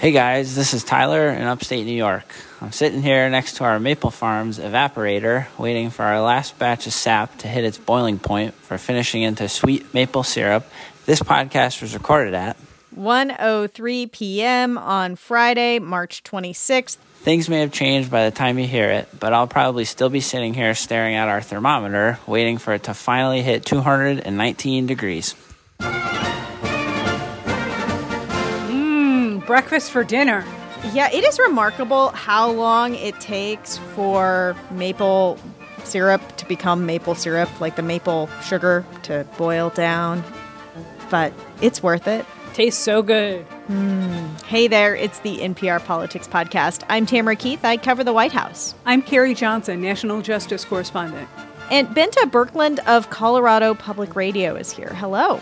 Hey 0.00 0.12
guys, 0.12 0.54
this 0.56 0.72
is 0.72 0.82
Tyler 0.82 1.28
in 1.28 1.42
upstate 1.42 1.84
New 1.84 1.92
York. 1.92 2.24
I'm 2.62 2.72
sitting 2.72 3.02
here 3.02 3.28
next 3.28 3.56
to 3.56 3.64
our 3.64 3.78
Maple 3.78 4.10
Farms 4.10 4.58
evaporator, 4.58 5.46
waiting 5.58 5.90
for 5.90 6.04
our 6.04 6.22
last 6.22 6.58
batch 6.58 6.86
of 6.86 6.94
sap 6.94 7.36
to 7.40 7.48
hit 7.48 7.66
its 7.66 7.76
boiling 7.76 8.18
point 8.18 8.54
for 8.54 8.78
finishing 8.78 9.20
into 9.20 9.46
sweet 9.46 9.92
maple 9.92 10.22
syrup. 10.22 10.64
This 11.04 11.20
podcast 11.20 11.82
was 11.82 11.92
recorded 11.92 12.32
at 12.32 12.56
1:03 12.96 14.10
p.m. 14.10 14.78
on 14.78 15.16
Friday, 15.16 15.78
March 15.80 16.22
26th. 16.24 16.96
Things 17.16 17.50
may 17.50 17.60
have 17.60 17.70
changed 17.70 18.10
by 18.10 18.24
the 18.24 18.34
time 18.34 18.58
you 18.58 18.66
hear 18.66 18.88
it, 18.88 19.06
but 19.20 19.34
I'll 19.34 19.46
probably 19.46 19.84
still 19.84 20.08
be 20.08 20.20
sitting 20.20 20.54
here 20.54 20.74
staring 20.74 21.14
at 21.16 21.28
our 21.28 21.42
thermometer, 21.42 22.18
waiting 22.26 22.56
for 22.56 22.72
it 22.72 22.84
to 22.84 22.94
finally 22.94 23.42
hit 23.42 23.66
219 23.66 24.86
degrees. 24.86 25.34
Breakfast 29.50 29.90
for 29.90 30.04
dinner. 30.04 30.44
Yeah, 30.92 31.10
it 31.10 31.24
is 31.24 31.40
remarkable 31.40 32.10
how 32.10 32.52
long 32.52 32.94
it 32.94 33.18
takes 33.18 33.78
for 33.96 34.54
maple 34.70 35.38
syrup 35.82 36.36
to 36.36 36.46
become 36.46 36.86
maple 36.86 37.16
syrup, 37.16 37.60
like 37.60 37.74
the 37.74 37.82
maple 37.82 38.28
sugar 38.44 38.86
to 39.02 39.26
boil 39.38 39.70
down. 39.70 40.22
But 41.10 41.32
it's 41.60 41.82
worth 41.82 42.06
it. 42.06 42.24
Tastes 42.52 42.80
so 42.80 43.02
good. 43.02 43.44
Mm. 43.66 44.40
Hey 44.42 44.68
there, 44.68 44.94
it's 44.94 45.18
the 45.18 45.38
NPR 45.38 45.84
Politics 45.84 46.28
Podcast. 46.28 46.84
I'm 46.88 47.04
Tamara 47.04 47.34
Keith. 47.34 47.64
I 47.64 47.76
cover 47.76 48.04
the 48.04 48.12
White 48.12 48.30
House. 48.30 48.76
I'm 48.86 49.02
Carrie 49.02 49.34
Johnson, 49.34 49.80
National 49.80 50.22
Justice 50.22 50.64
Correspondent. 50.64 51.28
And 51.72 51.88
Bente 51.88 52.22
Birkeland 52.30 52.78
of 52.86 53.10
Colorado 53.10 53.74
Public 53.74 54.14
Radio 54.14 54.54
is 54.54 54.70
here. 54.70 54.94
Hello. 54.94 55.40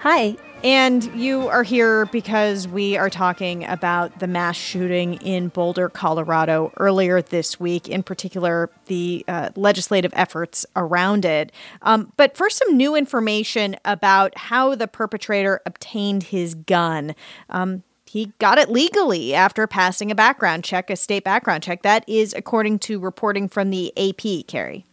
Hi. 0.00 0.36
And 0.64 1.04
you 1.14 1.46
are 1.46 1.62
here 1.62 2.06
because 2.06 2.66
we 2.66 2.96
are 2.96 3.08
talking 3.08 3.64
about 3.64 4.18
the 4.18 4.26
mass 4.26 4.56
shooting 4.56 5.14
in 5.14 5.48
Boulder, 5.48 5.88
Colorado 5.88 6.72
earlier 6.78 7.22
this 7.22 7.60
week, 7.60 7.88
in 7.88 8.02
particular, 8.02 8.68
the 8.86 9.24
uh, 9.28 9.50
legislative 9.54 10.12
efforts 10.16 10.66
around 10.74 11.24
it. 11.24 11.52
Um, 11.82 12.12
but 12.16 12.36
first, 12.36 12.58
some 12.58 12.76
new 12.76 12.96
information 12.96 13.76
about 13.84 14.36
how 14.36 14.74
the 14.74 14.88
perpetrator 14.88 15.60
obtained 15.64 16.24
his 16.24 16.56
gun. 16.56 17.14
Um, 17.50 17.84
he 18.04 18.32
got 18.40 18.58
it 18.58 18.68
legally 18.68 19.34
after 19.34 19.68
passing 19.68 20.10
a 20.10 20.16
background 20.16 20.64
check, 20.64 20.90
a 20.90 20.96
state 20.96 21.22
background 21.22 21.62
check. 21.62 21.82
That 21.82 22.02
is 22.08 22.34
according 22.36 22.80
to 22.80 22.98
reporting 22.98 23.48
from 23.48 23.70
the 23.70 23.92
AP, 23.96 24.48
Carrie. 24.48 24.87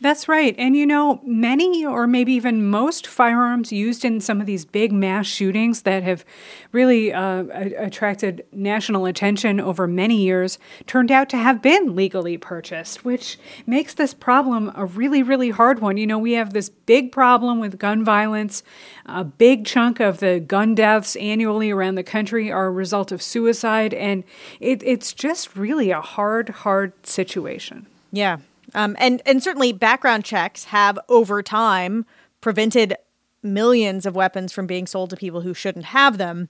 That's 0.00 0.28
right. 0.28 0.54
And 0.58 0.76
you 0.76 0.86
know, 0.86 1.20
many 1.24 1.84
or 1.84 2.06
maybe 2.06 2.32
even 2.32 2.68
most 2.68 3.06
firearms 3.06 3.72
used 3.72 4.04
in 4.04 4.20
some 4.20 4.40
of 4.40 4.46
these 4.46 4.64
big 4.64 4.92
mass 4.92 5.26
shootings 5.26 5.82
that 5.82 6.02
have 6.02 6.24
really 6.72 7.12
uh, 7.12 7.44
attracted 7.76 8.44
national 8.52 9.06
attention 9.06 9.60
over 9.60 9.86
many 9.86 10.22
years 10.22 10.58
turned 10.86 11.10
out 11.10 11.28
to 11.30 11.36
have 11.36 11.62
been 11.62 11.96
legally 11.96 12.38
purchased, 12.38 13.04
which 13.04 13.38
makes 13.66 13.94
this 13.94 14.14
problem 14.14 14.72
a 14.74 14.84
really, 14.84 15.22
really 15.22 15.50
hard 15.50 15.80
one. 15.80 15.96
You 15.96 16.06
know, 16.06 16.18
we 16.18 16.32
have 16.32 16.52
this 16.52 16.68
big 16.68 17.12
problem 17.12 17.60
with 17.60 17.78
gun 17.78 18.04
violence. 18.04 18.62
A 19.06 19.24
big 19.24 19.64
chunk 19.64 20.00
of 20.00 20.18
the 20.18 20.40
gun 20.40 20.74
deaths 20.74 21.16
annually 21.16 21.70
around 21.70 21.94
the 21.94 22.02
country 22.02 22.52
are 22.52 22.66
a 22.66 22.70
result 22.70 23.10
of 23.10 23.22
suicide, 23.22 23.94
and 23.94 24.24
it, 24.60 24.82
it's 24.84 25.12
just 25.12 25.56
really 25.56 25.90
a 25.90 26.00
hard, 26.00 26.48
hard 26.50 26.92
situation. 27.06 27.86
Yeah, 28.12 28.38
um, 28.74 28.96
and 28.98 29.22
and 29.26 29.42
certainly 29.42 29.72
background 29.72 30.24
checks 30.24 30.64
have 30.64 30.98
over 31.08 31.42
time 31.42 32.04
prevented 32.40 32.96
millions 33.42 34.06
of 34.06 34.14
weapons 34.14 34.52
from 34.52 34.66
being 34.66 34.86
sold 34.86 35.10
to 35.10 35.16
people 35.16 35.40
who 35.40 35.54
shouldn't 35.54 35.86
have 35.86 36.18
them. 36.18 36.48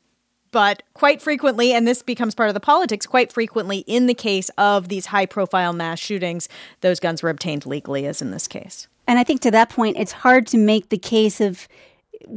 But 0.50 0.82
quite 0.94 1.20
frequently, 1.20 1.74
and 1.74 1.86
this 1.86 2.02
becomes 2.02 2.34
part 2.34 2.48
of 2.48 2.54
the 2.54 2.60
politics, 2.60 3.06
quite 3.06 3.30
frequently 3.30 3.78
in 3.80 4.06
the 4.06 4.14
case 4.14 4.48
of 4.56 4.88
these 4.88 5.06
high 5.06 5.26
profile 5.26 5.74
mass 5.74 5.98
shootings, 5.98 6.48
those 6.80 7.00
guns 7.00 7.22
were 7.22 7.28
obtained 7.28 7.66
legally, 7.66 8.06
as 8.06 8.22
in 8.22 8.30
this 8.30 8.48
case. 8.48 8.88
And 9.06 9.18
I 9.18 9.24
think 9.24 9.42
to 9.42 9.50
that 9.50 9.68
point, 9.68 9.98
it's 9.98 10.12
hard 10.12 10.46
to 10.48 10.56
make 10.56 10.88
the 10.88 10.96
case 10.96 11.42
of 11.42 11.68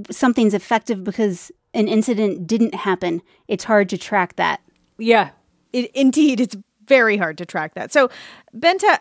something's 0.10 0.54
effective 0.54 1.06
because 1.06 1.54
an 1.74 1.88
incident 1.88 2.48
didn't 2.48 2.76
happen. 2.76 3.22
It's 3.48 3.64
hard 3.64 3.88
to 3.90 3.98
track 3.98 4.36
that. 4.36 4.62
Yeah. 4.98 5.30
It, 5.72 5.90
indeed, 5.94 6.42
it's 6.42 6.58
very 6.86 7.16
hard 7.16 7.38
to 7.38 7.46
track 7.46 7.76
that. 7.76 7.94
So, 7.94 8.10
Bente, 8.54 9.00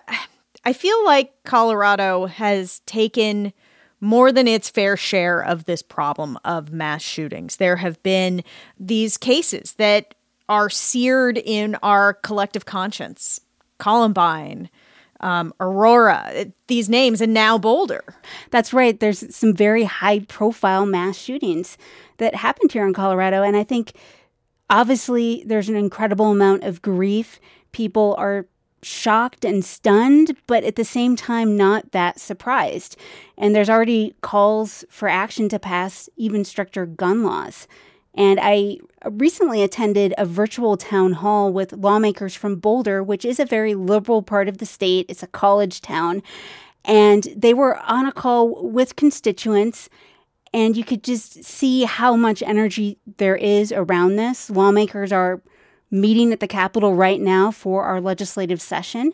I 0.64 0.72
feel 0.72 1.04
like 1.04 1.32
Colorado 1.44 2.26
has 2.26 2.80
taken 2.80 3.52
more 4.00 4.32
than 4.32 4.48
its 4.48 4.70
fair 4.70 4.96
share 4.96 5.40
of 5.40 5.64
this 5.64 5.82
problem 5.82 6.38
of 6.44 6.72
mass 6.72 7.02
shootings. 7.02 7.56
There 7.56 7.76
have 7.76 8.02
been 8.02 8.42
these 8.78 9.16
cases 9.16 9.74
that 9.74 10.14
are 10.48 10.70
seared 10.70 11.38
in 11.38 11.76
our 11.82 12.14
collective 12.14 12.64
conscience 12.64 13.40
Columbine, 13.78 14.68
um, 15.20 15.54
Aurora, 15.58 16.52
these 16.66 16.88
names, 16.88 17.22
and 17.22 17.32
now 17.32 17.56
Boulder. 17.56 18.04
That's 18.50 18.74
right. 18.74 18.98
There's 18.98 19.34
some 19.34 19.54
very 19.54 19.84
high 19.84 20.20
profile 20.20 20.84
mass 20.84 21.16
shootings 21.16 21.78
that 22.18 22.34
happened 22.34 22.72
here 22.72 22.86
in 22.86 22.92
Colorado. 22.92 23.42
And 23.42 23.56
I 23.56 23.64
think 23.64 23.92
obviously 24.68 25.44
there's 25.46 25.70
an 25.70 25.76
incredible 25.76 26.30
amount 26.30 26.64
of 26.64 26.82
grief. 26.82 27.40
People 27.72 28.14
are 28.18 28.46
shocked 28.82 29.44
and 29.44 29.64
stunned, 29.64 30.36
but 30.46 30.64
at 30.64 30.76
the 30.76 30.84
same 30.84 31.16
time, 31.16 31.56
not 31.56 31.92
that 31.92 32.18
surprised. 32.18 32.96
And 33.36 33.54
there's 33.54 33.70
already 33.70 34.14
calls 34.20 34.84
for 34.88 35.08
action 35.08 35.48
to 35.50 35.58
pass 35.58 36.08
even 36.16 36.44
stricter 36.44 36.86
gun 36.86 37.22
laws. 37.22 37.66
And 38.14 38.40
I 38.42 38.78
recently 39.10 39.62
attended 39.62 40.14
a 40.18 40.24
virtual 40.24 40.76
town 40.76 41.12
hall 41.12 41.52
with 41.52 41.72
lawmakers 41.72 42.34
from 42.34 42.56
Boulder, 42.56 43.02
which 43.02 43.24
is 43.24 43.38
a 43.38 43.44
very 43.44 43.74
liberal 43.74 44.22
part 44.22 44.48
of 44.48 44.58
the 44.58 44.66
state. 44.66 45.06
It's 45.08 45.22
a 45.22 45.28
college 45.28 45.80
town. 45.80 46.22
And 46.84 47.28
they 47.36 47.54
were 47.54 47.78
on 47.78 48.06
a 48.06 48.12
call 48.12 48.68
with 48.68 48.96
constituents, 48.96 49.88
and 50.52 50.76
you 50.76 50.82
could 50.82 51.04
just 51.04 51.44
see 51.44 51.84
how 51.84 52.16
much 52.16 52.42
energy 52.42 52.98
there 53.18 53.36
is 53.36 53.70
around 53.70 54.16
this. 54.16 54.50
Lawmakers 54.50 55.12
are 55.12 55.40
meeting 55.90 56.32
at 56.32 56.40
the 56.40 56.48
Capitol 56.48 56.94
right 56.94 57.20
now 57.20 57.50
for 57.50 57.84
our 57.84 58.00
legislative 58.00 58.60
session. 58.60 59.12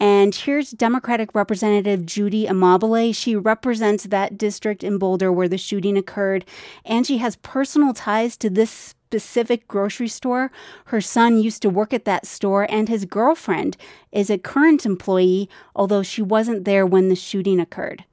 And 0.00 0.34
here's 0.34 0.72
Democratic 0.72 1.34
Representative 1.34 2.04
Judy 2.04 2.46
Amabile. 2.46 3.14
She 3.14 3.36
represents 3.36 4.04
that 4.04 4.36
district 4.36 4.82
in 4.82 4.98
Boulder 4.98 5.30
where 5.32 5.48
the 5.48 5.58
shooting 5.58 5.96
occurred, 5.96 6.44
and 6.84 7.06
she 7.06 7.18
has 7.18 7.36
personal 7.36 7.94
ties 7.94 8.36
to 8.38 8.50
this 8.50 8.70
specific 8.70 9.68
grocery 9.68 10.08
store. 10.08 10.50
Her 10.86 11.00
son 11.00 11.40
used 11.40 11.62
to 11.62 11.70
work 11.70 11.94
at 11.94 12.04
that 12.06 12.26
store, 12.26 12.66
and 12.68 12.88
his 12.88 13.04
girlfriend 13.04 13.76
is 14.10 14.28
a 14.28 14.38
current 14.38 14.84
employee, 14.84 15.48
although 15.76 16.02
she 16.02 16.20
wasn't 16.20 16.64
there 16.64 16.84
when 16.84 17.08
the 17.08 17.14
shooting 17.14 17.60
occurred. 17.60 18.04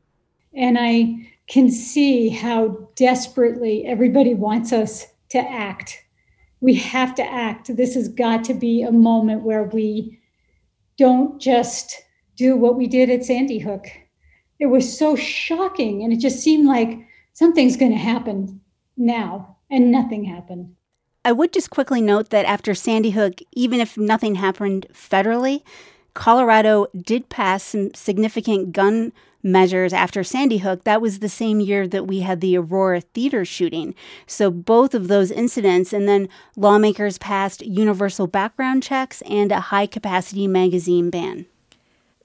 And 0.53 0.77
I 0.79 1.31
can 1.47 1.71
see 1.71 2.29
how 2.29 2.89
desperately 2.95 3.85
everybody 3.85 4.35
wants 4.35 4.71
us 4.71 5.07
to 5.29 5.39
act 5.39 6.03
we 6.61 6.75
have 6.75 7.13
to 7.15 7.23
act. 7.23 7.75
This 7.75 7.95
has 7.95 8.07
got 8.07 8.43
to 8.45 8.53
be 8.53 8.83
a 8.83 8.91
moment 8.91 9.43
where 9.43 9.63
we 9.63 10.19
don't 10.97 11.41
just 11.41 12.01
do 12.37 12.55
what 12.55 12.77
we 12.77 12.87
did 12.87 13.09
at 13.09 13.25
Sandy 13.25 13.59
Hook. 13.59 13.87
It 14.59 14.67
was 14.67 14.97
so 14.97 15.15
shocking, 15.15 16.03
and 16.03 16.13
it 16.13 16.19
just 16.19 16.39
seemed 16.39 16.67
like 16.67 16.99
something's 17.33 17.77
going 17.77 17.91
to 17.91 17.97
happen 17.97 18.61
now, 18.95 19.57
and 19.69 19.91
nothing 19.91 20.23
happened. 20.23 20.75
I 21.25 21.31
would 21.31 21.51
just 21.51 21.71
quickly 21.71 22.01
note 22.01 22.29
that 22.29 22.45
after 22.45 22.73
Sandy 22.73 23.11
Hook, 23.11 23.41
even 23.51 23.79
if 23.79 23.97
nothing 23.97 24.35
happened 24.35 24.87
federally, 24.93 25.63
Colorado 26.13 26.87
did 26.99 27.29
pass 27.29 27.63
some 27.63 27.93
significant 27.93 28.71
gun 28.71 29.13
measures 29.43 29.93
after 29.93 30.23
Sandy 30.23 30.59
Hook, 30.59 30.83
that 30.83 31.01
was 31.01 31.19
the 31.19 31.29
same 31.29 31.59
year 31.59 31.87
that 31.87 32.07
we 32.07 32.19
had 32.21 32.41
the 32.41 32.57
Aurora 32.57 33.01
Theater 33.01 33.45
shooting. 33.45 33.95
So 34.27 34.51
both 34.51 34.93
of 34.93 35.07
those 35.07 35.31
incidents, 35.31 35.93
and 35.93 36.07
then 36.07 36.29
lawmakers 36.55 37.17
passed 37.17 37.65
universal 37.65 38.27
background 38.27 38.83
checks 38.83 39.21
and 39.23 39.51
a 39.51 39.59
high 39.59 39.87
capacity 39.87 40.47
magazine 40.47 41.09
ban. 41.09 41.45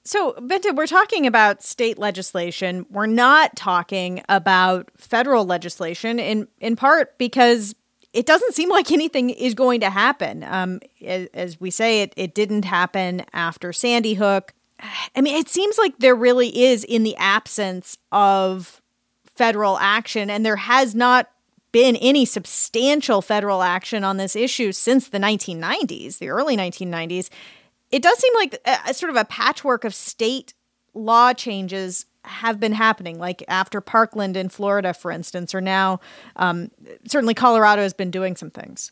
So, 0.03 0.33
Bente, 0.39 0.73
we're 0.73 0.87
talking 0.87 1.27
about 1.27 1.61
state 1.61 1.97
legislation. 1.97 2.85
We're 2.89 3.07
not 3.07 3.57
talking 3.57 4.23
about 4.29 4.89
federal 4.95 5.43
legislation, 5.45 6.17
in 6.17 6.47
in 6.61 6.77
part 6.77 7.17
because 7.17 7.75
it 8.13 8.25
doesn't 8.25 8.55
seem 8.55 8.69
like 8.69 8.89
anything 8.91 9.29
is 9.29 9.53
going 9.53 9.81
to 9.81 9.89
happen. 9.89 10.43
Um, 10.43 10.79
as, 11.05 11.27
as, 11.33 11.59
we 11.59 11.69
say, 11.69 12.03
it, 12.03 12.13
it 12.15 12.33
didn't 12.33 12.63
happen 12.63 13.23
after 13.33 13.73
Sandy 13.73 14.13
Hook. 14.13 14.53
I 15.15 15.21
mean, 15.21 15.35
it 15.35 15.49
seems 15.49 15.77
like 15.77 15.97
there 15.99 16.15
really 16.15 16.65
is 16.65 16.83
in 16.83 17.03
the 17.03 17.15
absence 17.17 17.97
of 18.11 18.81
federal 19.25 19.77
action, 19.79 20.29
and 20.29 20.45
there 20.45 20.55
has 20.55 20.93
not 20.93 21.29
been 21.71 21.95
any 21.97 22.25
substantial 22.25 23.21
federal 23.21 23.61
action 23.61 24.03
on 24.03 24.17
this 24.17 24.35
issue 24.35 24.71
since 24.71 25.09
the 25.09 25.19
1990s, 25.19 26.19
the 26.19 26.29
early 26.29 26.55
1990s. 26.55 27.29
It 27.91 28.01
does 28.01 28.17
seem 28.17 28.33
like 28.35 28.59
a, 28.65 28.77
a 28.89 28.93
sort 28.93 29.09
of 29.09 29.15
a 29.15 29.25
patchwork 29.25 29.83
of 29.83 29.93
state 29.93 30.53
law 30.93 31.33
changes 31.33 32.05
have 32.23 32.59
been 32.59 32.73
happening, 32.73 33.19
like 33.19 33.43
after 33.47 33.81
Parkland 33.81 34.35
in 34.35 34.49
Florida, 34.49 34.93
for 34.93 35.11
instance, 35.11 35.55
or 35.55 35.61
now 35.61 35.99
um, 36.35 36.71
certainly 37.07 37.33
Colorado 37.33 37.81
has 37.81 37.93
been 37.93 38.11
doing 38.11 38.35
some 38.35 38.49
things. 38.49 38.91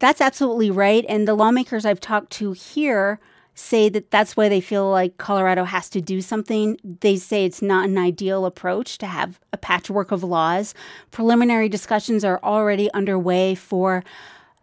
That's 0.00 0.20
absolutely 0.20 0.70
right. 0.70 1.04
And 1.08 1.28
the 1.28 1.34
lawmakers 1.34 1.84
I've 1.84 2.00
talked 2.00 2.30
to 2.32 2.52
here 2.52 3.20
say 3.54 3.88
that 3.88 4.10
that's 4.10 4.36
why 4.36 4.48
they 4.48 4.60
feel 4.60 4.90
like 4.90 5.16
Colorado 5.16 5.64
has 5.64 5.88
to 5.90 6.00
do 6.00 6.20
something. 6.20 6.76
They 6.82 7.16
say 7.16 7.44
it's 7.44 7.62
not 7.62 7.88
an 7.88 7.98
ideal 7.98 8.46
approach 8.46 8.98
to 8.98 9.06
have 9.06 9.40
a 9.52 9.56
patchwork 9.56 10.10
of 10.10 10.24
laws. 10.24 10.74
Preliminary 11.10 11.68
discussions 11.68 12.24
are 12.24 12.40
already 12.42 12.92
underway 12.92 13.54
for 13.54 14.04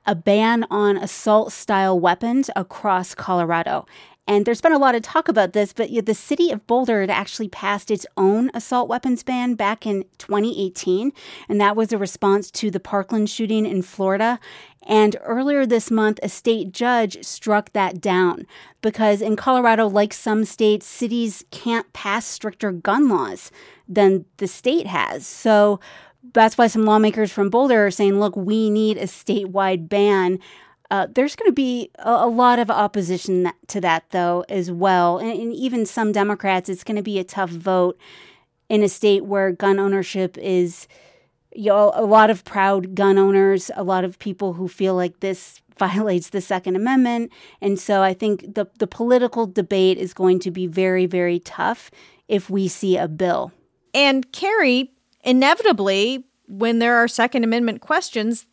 a 0.06 0.16
ban 0.16 0.66
on 0.70 0.98
assault 0.98 1.52
style 1.52 2.00
weapons 2.00 2.50
across 2.56 3.14
Colorado. 3.14 3.86
And 4.28 4.46
there's 4.46 4.62
been 4.62 4.72
a 4.72 4.78
lot 4.78 4.96
of 4.96 5.02
talk 5.02 5.28
about 5.28 5.54
this, 5.54 5.74
but 5.74 5.90
the 6.06 6.14
city 6.14 6.52
of 6.52 6.66
Boulder 6.68 7.02
had 7.02 7.10
actually 7.10 7.50
passed 7.50 7.92
its 7.92 8.06
own 8.16 8.52
assault 8.54 8.88
weapons 8.88 9.24
ban 9.24 9.56
back 9.56 9.86
in 9.86 10.06
2018. 10.20 11.12
And 11.50 11.60
that 11.60 11.76
was 11.76 11.92
a 11.92 11.98
response 11.98 12.50
to 12.52 12.72
the 12.72 12.80
Parkland 12.80 13.30
shooting 13.30 13.66
in 13.66 13.82
Florida. 13.82 14.40
And 14.88 15.16
earlier 15.24 15.66
this 15.66 15.92
month, 15.92 16.20
a 16.24 16.30
state 16.30 16.72
judge 16.72 17.24
struck 17.26 17.74
that 17.74 18.00
down 18.00 18.46
because 18.82 19.22
in 19.22 19.36
Colorado, 19.36 19.88
like 19.88 20.14
some 20.14 20.46
states, 20.46 20.86
cities 20.86 21.44
can't 21.52 21.92
pass 21.94 22.26
stricter 22.26 22.72
gun 22.72 23.10
laws 23.10 23.52
than 23.88 24.26
the 24.38 24.48
state 24.48 24.88
has. 24.88 25.26
So 25.28 25.80
that's 26.34 26.58
why 26.58 26.68
some 26.68 26.86
lawmakers 26.86 27.32
from 27.32 27.50
Boulder 27.50 27.88
are 27.88 27.92
saying, 27.92 28.20
look, 28.20 28.36
we 28.36 28.70
need 28.70 28.98
a 28.98 29.06
statewide 29.06 29.90
ban. 29.90 30.40
Uh, 30.92 31.08
there's 31.16 31.38
going 31.38 31.50
to 31.50 31.54
be 31.54 31.90
a, 32.00 32.10
a, 32.10 32.28
lot 32.28 32.60
of 32.60 32.70
opposition 32.70 33.50
to 33.68 33.80
that, 33.80 34.04
though, 34.12 34.44
as 34.50 34.70
well. 34.70 35.20
And, 35.20 35.32
and 35.32 35.54
even 35.54 35.86
some 35.86 36.12
Democrats, 36.12 36.68
it's 36.68 36.84
going 36.84 36.98
to 36.98 37.02
be 37.02 37.18
a 37.18 37.24
tough 37.24 37.50
vote 37.50 37.98
in 38.68 38.84
a 38.84 38.90
state 38.90 39.24
where 39.24 39.54
gun 39.54 39.80
ownership 39.80 40.38
is 40.38 40.90
you 41.56 41.70
know, 41.70 41.94
a 41.96 42.04
lot 42.04 42.30
of 42.30 42.44
proud 42.44 42.94
gun 42.94 43.18
owners, 43.18 43.72
a 43.76 43.84
lot 43.84 44.04
of 44.04 44.20
people 44.20 44.54
who 44.54 44.68
feel 44.68 44.94
like 44.94 45.22
this 45.22 45.62
violates 45.80 46.30
the 46.30 46.42
Second 46.42 46.76
Amendment. 46.76 47.32
And 47.62 47.80
so 47.80 48.04
I 48.04 48.14
think 48.14 48.54
the, 48.56 48.68
the 48.78 48.86
political 48.86 49.48
debate 49.48 49.98
is 49.98 50.14
going 50.14 50.40
to 50.40 50.52
be 50.52 50.68
very, 50.68 51.06
very 51.06 51.40
tough 51.40 51.90
if 52.28 52.50
we 52.50 52.68
see 52.68 52.98
a 52.98 53.08
bill. 53.08 53.54
And 53.94 54.30
Carrie, 54.34 54.92
inevitably, 55.24 56.26
when 56.48 56.80
there 56.80 56.98
are 56.98 57.08
Second 57.08 57.46
Amendment 57.46 57.80
questions, 57.80 58.46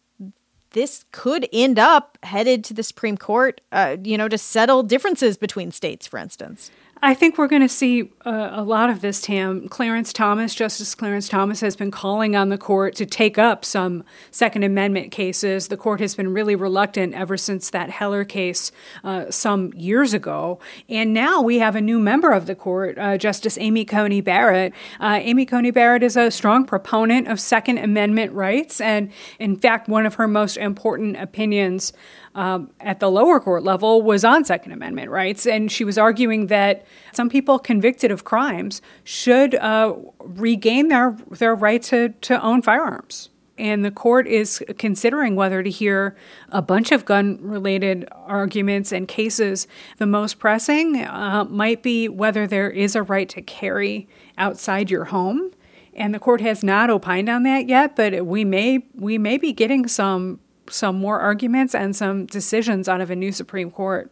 this 0.78 1.04
could 1.10 1.48
end 1.52 1.76
up 1.76 2.16
headed 2.22 2.62
to 2.62 2.72
the 2.72 2.84
Supreme 2.84 3.18
Court, 3.18 3.60
uh, 3.72 3.96
you 4.04 4.16
know, 4.16 4.28
to 4.28 4.38
settle 4.38 4.84
differences 4.84 5.36
between 5.36 5.72
states, 5.72 6.06
for 6.06 6.18
instance. 6.20 6.70
I 7.00 7.14
think 7.14 7.38
we're 7.38 7.48
going 7.48 7.62
to 7.62 7.68
see 7.68 8.10
uh, 8.26 8.50
a 8.52 8.64
lot 8.64 8.90
of 8.90 9.00
this, 9.00 9.20
Tam. 9.20 9.68
Clarence 9.68 10.12
Thomas, 10.12 10.54
Justice 10.54 10.94
Clarence 10.96 11.28
Thomas, 11.28 11.60
has 11.60 11.76
been 11.76 11.92
calling 11.92 12.34
on 12.34 12.48
the 12.48 12.58
court 12.58 12.96
to 12.96 13.06
take 13.06 13.38
up 13.38 13.64
some 13.64 14.02
Second 14.32 14.64
Amendment 14.64 15.12
cases. 15.12 15.68
The 15.68 15.76
court 15.76 16.00
has 16.00 16.16
been 16.16 16.32
really 16.32 16.56
reluctant 16.56 17.14
ever 17.14 17.36
since 17.36 17.70
that 17.70 17.90
Heller 17.90 18.24
case 18.24 18.72
uh, 19.04 19.30
some 19.30 19.72
years 19.74 20.12
ago. 20.12 20.58
And 20.88 21.14
now 21.14 21.40
we 21.40 21.60
have 21.60 21.76
a 21.76 21.80
new 21.80 22.00
member 22.00 22.32
of 22.32 22.46
the 22.46 22.56
court, 22.56 22.98
uh, 22.98 23.16
Justice 23.16 23.56
Amy 23.58 23.84
Coney 23.84 24.20
Barrett. 24.20 24.72
Uh, 24.98 25.20
Amy 25.22 25.46
Coney 25.46 25.70
Barrett 25.70 26.02
is 26.02 26.16
a 26.16 26.32
strong 26.32 26.64
proponent 26.64 27.28
of 27.28 27.38
Second 27.38 27.78
Amendment 27.78 28.32
rights. 28.32 28.80
And 28.80 29.12
in 29.38 29.56
fact, 29.56 29.88
one 29.88 30.04
of 30.04 30.14
her 30.14 30.26
most 30.26 30.56
important 30.56 31.16
opinions 31.16 31.92
um, 32.38 32.70
at 32.78 33.00
the 33.00 33.10
lower 33.10 33.40
court 33.40 33.64
level 33.64 34.00
was 34.00 34.24
on 34.24 34.44
Second 34.44 34.70
Amendment 34.70 35.10
rights. 35.10 35.44
And 35.44 35.72
she 35.72 35.82
was 35.82 35.98
arguing 35.98 36.46
that 36.46 36.86
some 37.12 37.28
people 37.28 37.58
convicted 37.58 38.12
of 38.12 38.22
crimes 38.22 38.80
should 39.02 39.56
uh, 39.56 39.96
regain 40.20 40.86
their, 40.86 41.16
their 41.30 41.56
right 41.56 41.82
to, 41.82 42.10
to 42.10 42.40
own 42.40 42.62
firearms. 42.62 43.30
And 43.58 43.84
the 43.84 43.90
court 43.90 44.28
is 44.28 44.62
considering 44.78 45.34
whether 45.34 45.64
to 45.64 45.68
hear 45.68 46.16
a 46.50 46.62
bunch 46.62 46.92
of 46.92 47.04
gun 47.04 47.40
related 47.42 48.08
arguments 48.12 48.92
and 48.92 49.08
cases. 49.08 49.66
The 49.96 50.06
most 50.06 50.38
pressing 50.38 51.04
uh, 51.04 51.44
might 51.50 51.82
be 51.82 52.08
whether 52.08 52.46
there 52.46 52.70
is 52.70 52.94
a 52.94 53.02
right 53.02 53.28
to 53.30 53.42
carry 53.42 54.06
outside 54.38 54.92
your 54.92 55.06
home. 55.06 55.50
And 55.92 56.14
the 56.14 56.20
court 56.20 56.40
has 56.40 56.62
not 56.62 56.88
opined 56.88 57.28
on 57.28 57.42
that 57.42 57.68
yet, 57.68 57.96
but 57.96 58.24
we 58.24 58.44
may 58.44 58.86
we 58.94 59.18
may 59.18 59.38
be 59.38 59.52
getting 59.52 59.88
some 59.88 60.38
some 60.70 60.96
more 60.96 61.20
arguments 61.20 61.74
and 61.74 61.94
some 61.94 62.26
decisions 62.26 62.88
out 62.88 63.00
of 63.00 63.10
a 63.10 63.16
new 63.16 63.32
Supreme 63.32 63.70
Court. 63.70 64.10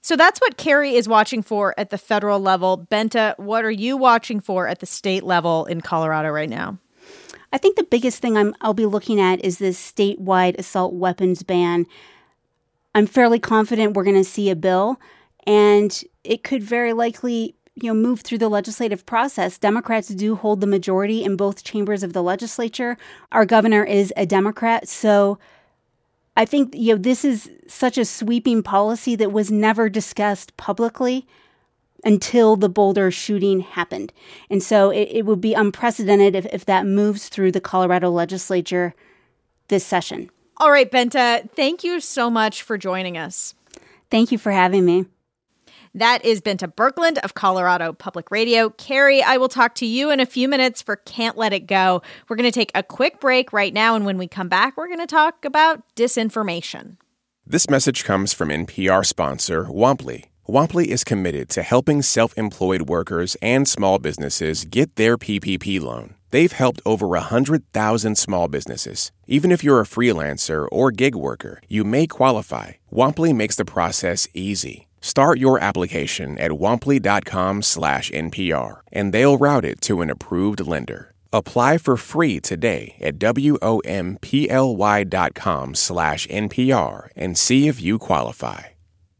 So 0.00 0.16
that's 0.16 0.40
what 0.40 0.56
Carrie 0.56 0.96
is 0.96 1.08
watching 1.08 1.42
for 1.42 1.74
at 1.78 1.90
the 1.90 1.98
federal 1.98 2.40
level. 2.40 2.86
Bente, 2.90 3.38
what 3.38 3.64
are 3.64 3.70
you 3.70 3.96
watching 3.96 4.40
for 4.40 4.66
at 4.66 4.80
the 4.80 4.86
state 4.86 5.22
level 5.22 5.64
in 5.66 5.80
Colorado 5.80 6.30
right 6.30 6.50
now? 6.50 6.78
I 7.52 7.58
think 7.58 7.76
the 7.76 7.84
biggest 7.84 8.20
thing 8.20 8.36
I'm, 8.36 8.54
I'll 8.62 8.74
be 8.74 8.86
looking 8.86 9.20
at 9.20 9.44
is 9.44 9.58
this 9.58 9.78
statewide 9.78 10.58
assault 10.58 10.94
weapons 10.94 11.42
ban. 11.42 11.86
I'm 12.94 13.06
fairly 13.06 13.38
confident 13.38 13.94
we're 13.94 14.04
going 14.04 14.16
to 14.16 14.24
see 14.24 14.50
a 14.50 14.56
bill, 14.56 15.00
and 15.46 16.02
it 16.24 16.42
could 16.42 16.62
very 16.62 16.92
likely 16.92 17.54
you 17.74 17.88
know 17.88 17.94
move 17.94 18.20
through 18.20 18.36
the 18.36 18.50
legislative 18.50 19.06
process 19.06 19.56
democrats 19.56 20.08
do 20.08 20.34
hold 20.34 20.60
the 20.60 20.66
majority 20.66 21.24
in 21.24 21.36
both 21.36 21.64
chambers 21.64 22.02
of 22.02 22.12
the 22.12 22.22
legislature 22.22 22.98
our 23.32 23.46
governor 23.46 23.82
is 23.82 24.12
a 24.14 24.26
democrat 24.26 24.86
so 24.86 25.38
I 26.36 26.44
think 26.44 26.74
you 26.74 26.94
know 26.94 26.98
this 26.98 27.24
is 27.24 27.50
such 27.66 27.98
a 27.98 28.04
sweeping 28.04 28.62
policy 28.62 29.16
that 29.16 29.32
was 29.32 29.50
never 29.50 29.88
discussed 29.88 30.56
publicly 30.56 31.26
until 32.04 32.56
the 32.56 32.68
Boulder 32.68 33.10
shooting 33.10 33.60
happened. 33.60 34.12
And 34.50 34.62
so 34.62 34.90
it, 34.90 35.08
it 35.10 35.26
would 35.26 35.40
be 35.40 35.54
unprecedented 35.54 36.34
if, 36.34 36.46
if 36.46 36.64
that 36.64 36.86
moves 36.86 37.28
through 37.28 37.52
the 37.52 37.60
Colorado 37.60 38.10
legislature 38.10 38.94
this 39.68 39.84
session. 39.84 40.30
All 40.56 40.70
right, 40.70 40.90
Bente, 40.90 41.48
thank 41.50 41.84
you 41.84 42.00
so 42.00 42.28
much 42.28 42.62
for 42.62 42.76
joining 42.76 43.16
us. 43.16 43.54
Thank 44.10 44.32
you 44.32 44.38
for 44.38 44.52
having 44.52 44.84
me. 44.84 45.06
That 45.94 46.24
is 46.24 46.40
Bente 46.40 46.74
Birkeland 46.74 47.18
of 47.18 47.34
Colorado 47.34 47.92
Public 47.92 48.30
Radio. 48.30 48.70
Carrie, 48.70 49.22
I 49.22 49.36
will 49.36 49.50
talk 49.50 49.74
to 49.74 49.86
you 49.86 50.10
in 50.10 50.20
a 50.20 50.26
few 50.26 50.48
minutes 50.48 50.80
for 50.80 50.96
Can't 50.96 51.36
Let 51.36 51.52
It 51.52 51.66
Go. 51.66 52.00
We're 52.28 52.36
going 52.36 52.50
to 52.50 52.58
take 52.58 52.72
a 52.74 52.82
quick 52.82 53.20
break 53.20 53.52
right 53.52 53.74
now, 53.74 53.94
and 53.94 54.06
when 54.06 54.16
we 54.16 54.26
come 54.26 54.48
back, 54.48 54.78
we're 54.78 54.86
going 54.86 55.00
to 55.00 55.06
talk 55.06 55.44
about 55.44 55.82
disinformation. 55.94 56.96
This 57.46 57.68
message 57.68 58.04
comes 58.04 58.32
from 58.32 58.48
NPR 58.48 59.04
sponsor 59.04 59.64
Womply. 59.64 60.24
Womply 60.48 60.86
is 60.86 61.04
committed 61.04 61.50
to 61.50 61.62
helping 61.62 62.00
self 62.00 62.32
employed 62.38 62.82
workers 62.82 63.36
and 63.42 63.68
small 63.68 63.98
businesses 63.98 64.64
get 64.64 64.96
their 64.96 65.18
PPP 65.18 65.78
loan. 65.78 66.14
They've 66.30 66.52
helped 66.52 66.80
over 66.86 67.08
100,000 67.08 68.16
small 68.16 68.48
businesses. 68.48 69.12
Even 69.26 69.52
if 69.52 69.62
you're 69.62 69.80
a 69.80 69.84
freelancer 69.84 70.66
or 70.72 70.90
gig 70.90 71.14
worker, 71.14 71.60
you 71.68 71.84
may 71.84 72.06
qualify. 72.06 72.72
Womply 72.90 73.34
makes 73.34 73.56
the 73.56 73.66
process 73.66 74.26
easy. 74.32 74.86
Start 75.02 75.38
your 75.38 75.58
application 75.58 76.38
at 76.38 76.52
womply.com/npr 76.52 78.80
and 78.92 79.12
they'll 79.12 79.36
route 79.36 79.66
it 79.66 79.82
to 79.82 80.00
an 80.00 80.08
approved 80.08 80.66
lender. 80.66 81.12
Apply 81.32 81.78
for 81.78 81.96
free 81.96 82.38
today 82.40 82.96
at 83.00 83.18
WOMPLY.com 83.18 84.14
slash 85.74 86.26
NPR 86.28 87.08
and 87.16 87.38
see 87.38 87.68
if 87.68 87.82
you 87.82 87.98
qualify. 87.98 88.62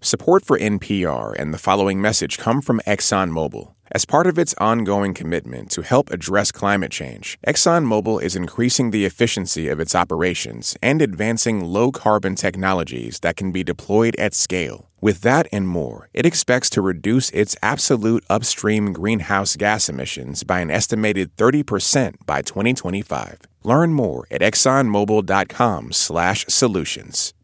Support 0.02 0.44
for 0.44 0.58
NPR 0.58 1.34
and 1.38 1.54
the 1.54 1.58
following 1.58 2.00
message 2.00 2.36
come 2.36 2.60
from 2.60 2.80
ExxonMobil. 2.86 3.72
As 3.94 4.06
part 4.06 4.26
of 4.26 4.38
its 4.38 4.54
ongoing 4.54 5.12
commitment 5.12 5.70
to 5.72 5.82
help 5.82 6.10
address 6.10 6.50
climate 6.50 6.90
change, 6.90 7.38
ExxonMobil 7.46 8.22
is 8.22 8.34
increasing 8.34 8.90
the 8.90 9.04
efficiency 9.04 9.68
of 9.68 9.80
its 9.80 9.94
operations 9.94 10.78
and 10.82 11.02
advancing 11.02 11.62
low 11.62 11.92
carbon 11.92 12.34
technologies 12.34 13.20
that 13.20 13.36
can 13.36 13.52
be 13.52 13.62
deployed 13.62 14.16
at 14.16 14.32
scale. 14.32 14.88
With 15.02 15.20
that 15.20 15.46
and 15.52 15.68
more, 15.68 16.08
it 16.14 16.24
expects 16.24 16.70
to 16.70 16.80
reduce 16.80 17.28
its 17.30 17.54
absolute 17.62 18.24
upstream 18.30 18.94
greenhouse 18.94 19.56
gas 19.56 19.90
emissions 19.90 20.42
by 20.42 20.60
an 20.60 20.70
estimated 20.70 21.36
30% 21.36 22.14
by 22.24 22.40
2025. 22.40 23.40
Learn 23.62 23.92
more 23.92 24.24
at 24.30 24.40
exxonmobil.com/solutions. 24.40 27.34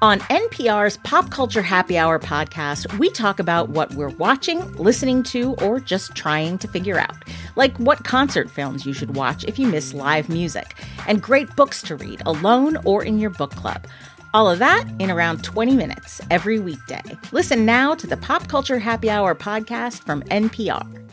On 0.00 0.20
NPR's 0.20 0.96
Pop 0.98 1.28
Culture 1.30 1.60
Happy 1.60 1.98
Hour 1.98 2.20
podcast, 2.20 3.00
we 3.00 3.10
talk 3.10 3.40
about 3.40 3.70
what 3.70 3.92
we're 3.94 4.10
watching, 4.10 4.60
listening 4.74 5.24
to, 5.24 5.54
or 5.54 5.80
just 5.80 6.14
trying 6.14 6.56
to 6.58 6.68
figure 6.68 7.00
out. 7.00 7.16
Like 7.56 7.76
what 7.78 8.04
concert 8.04 8.48
films 8.48 8.86
you 8.86 8.92
should 8.92 9.16
watch 9.16 9.42
if 9.42 9.58
you 9.58 9.66
miss 9.66 9.94
live 9.94 10.28
music, 10.28 10.76
and 11.08 11.20
great 11.20 11.56
books 11.56 11.82
to 11.82 11.96
read 11.96 12.22
alone 12.26 12.76
or 12.84 13.02
in 13.02 13.18
your 13.18 13.30
book 13.30 13.50
club. 13.50 13.88
All 14.32 14.48
of 14.48 14.60
that 14.60 14.86
in 15.00 15.10
around 15.10 15.42
20 15.42 15.74
minutes 15.74 16.20
every 16.30 16.60
weekday. 16.60 17.02
Listen 17.32 17.66
now 17.66 17.96
to 17.96 18.06
the 18.06 18.16
Pop 18.16 18.46
Culture 18.46 18.78
Happy 18.78 19.10
Hour 19.10 19.34
podcast 19.34 20.04
from 20.04 20.22
NPR. 20.24 21.08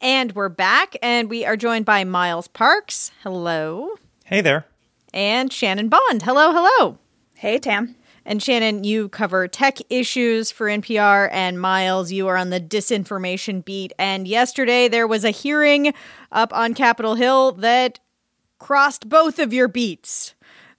And 0.00 0.32
we're 0.32 0.48
back, 0.48 0.96
and 1.02 1.30
we 1.30 1.44
are 1.44 1.56
joined 1.56 1.84
by 1.84 2.02
Miles 2.02 2.48
Parks. 2.48 3.12
Hello. 3.22 3.90
Hey 4.24 4.40
there. 4.40 4.66
And 5.14 5.52
Shannon 5.52 5.88
Bond. 5.88 6.22
Hello, 6.22 6.50
hello. 6.50 6.98
Hey, 7.38 7.58
Tam. 7.58 7.96
And 8.24 8.42
Shannon, 8.42 8.82
you 8.82 9.10
cover 9.10 9.46
tech 9.46 9.76
issues 9.90 10.50
for 10.50 10.68
NPR, 10.68 11.28
and 11.30 11.60
Miles, 11.60 12.10
you 12.10 12.28
are 12.28 12.36
on 12.38 12.48
the 12.48 12.58
disinformation 12.58 13.62
beat. 13.62 13.92
And 13.98 14.26
yesterday 14.26 14.88
there 14.88 15.06
was 15.06 15.22
a 15.22 15.30
hearing 15.30 15.92
up 16.32 16.50
on 16.54 16.72
Capitol 16.72 17.14
Hill 17.14 17.52
that 17.52 18.00
crossed 18.58 19.10
both 19.10 19.38
of 19.38 19.52
your 19.52 19.68
beats. 19.68 20.34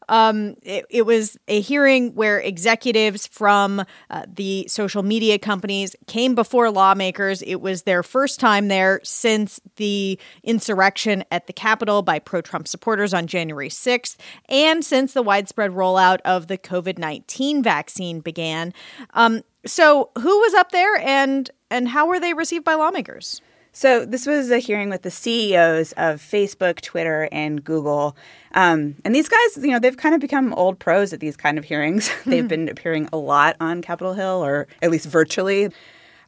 Um, 0.09 0.55
it, 0.63 0.85
it, 0.89 1.05
was 1.05 1.37
a 1.47 1.59
hearing 1.61 2.15
where 2.15 2.39
executives 2.39 3.27
from 3.27 3.83
uh, 4.09 4.23
the 4.27 4.65
social 4.67 5.03
media 5.03 5.37
companies 5.37 5.95
came 6.07 6.35
before 6.35 6.69
lawmakers. 6.71 7.41
It 7.41 7.55
was 7.55 7.83
their 7.83 8.03
first 8.03 8.39
time 8.39 8.67
there 8.67 9.01
since 9.03 9.59
the 9.75 10.19
insurrection 10.43 11.23
at 11.31 11.47
the 11.47 11.53
Capitol 11.53 12.01
by 12.01 12.19
pro 12.19 12.41
Trump 12.41 12.67
supporters 12.67 13.13
on 13.13 13.27
January 13.27 13.69
6th, 13.69 14.15
and 14.47 14.83
since 14.83 15.13
the 15.13 15.21
widespread 15.21 15.71
rollout 15.71 16.19
of 16.23 16.47
the 16.47 16.57
COVID 16.57 16.97
19 16.97 17.61
vaccine 17.61 18.21
began. 18.21 18.73
Um, 19.13 19.43
so, 19.65 20.11
who 20.15 20.39
was 20.39 20.53
up 20.53 20.71
there 20.71 20.95
and, 20.97 21.49
and 21.69 21.89
how 21.89 22.07
were 22.07 22.19
they 22.19 22.33
received 22.33 22.63
by 22.63 22.75
lawmakers? 22.75 23.41
So 23.77 24.05
this 24.05 24.25
was 24.25 24.49
a 24.49 24.57
hearing 24.57 24.89
with 24.89 25.03
the 25.03 25.11
CEOs 25.11 25.91
of 25.97 26.19
Facebook, 26.19 26.81
Twitter, 26.81 27.29
and 27.31 27.63
Google. 27.63 28.17
Um, 28.55 28.95
and 29.05 29.13
these 29.13 29.29
guys, 29.29 29.57
you 29.57 29.67
know, 29.67 29.77
they've 29.77 29.95
kind 29.95 30.15
of 30.15 30.19
become 30.19 30.51
old 30.55 30.79
pros 30.79 31.13
at 31.13 31.19
these 31.19 31.37
kind 31.37 31.59
of 31.59 31.63
hearings. 31.63 32.09
they've 32.25 32.47
been 32.47 32.69
appearing 32.69 33.07
a 33.13 33.17
lot 33.17 33.55
on 33.59 33.83
Capitol 33.83 34.15
Hill, 34.15 34.43
or 34.43 34.67
at 34.81 34.89
least 34.89 35.05
virtually. 35.05 35.69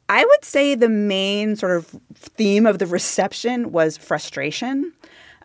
I 0.07 0.23
would 0.23 0.45
say 0.45 0.75
the 0.75 0.89
main 0.89 1.55
sort 1.55 1.75
of 1.75 1.87
theme 2.13 2.67
of 2.67 2.77
the 2.77 2.85
reception 2.85 3.71
was 3.71 3.97
frustration. 3.97 4.93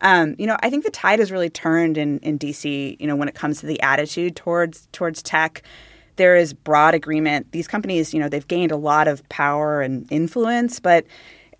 Um, 0.03 0.35
you 0.37 0.45
know, 0.45 0.57
I 0.59 0.69
think 0.69 0.83
the 0.83 0.91
tide 0.91 1.17
has 1.17 1.31
really 1.31 1.49
turned 1.49 1.97
in, 1.97 2.19
in 2.19 2.37
DC, 2.37 3.01
you 3.01 3.07
know, 3.07 3.15
when 3.15 3.29
it 3.29 3.33
comes 3.33 3.61
to 3.61 3.65
the 3.65 3.81
attitude 3.81 4.35
towards 4.35 4.87
towards 4.91 5.23
tech. 5.23 5.63
There 6.17 6.35
is 6.35 6.53
broad 6.53 6.93
agreement. 6.93 7.51
These 7.51 7.67
companies, 7.67 8.13
you 8.13 8.19
know, 8.19 8.29
they've 8.29 8.47
gained 8.47 8.71
a 8.71 8.77
lot 8.77 9.07
of 9.07 9.27
power 9.27 9.81
and 9.81 10.09
influence, 10.11 10.79
but 10.79 11.05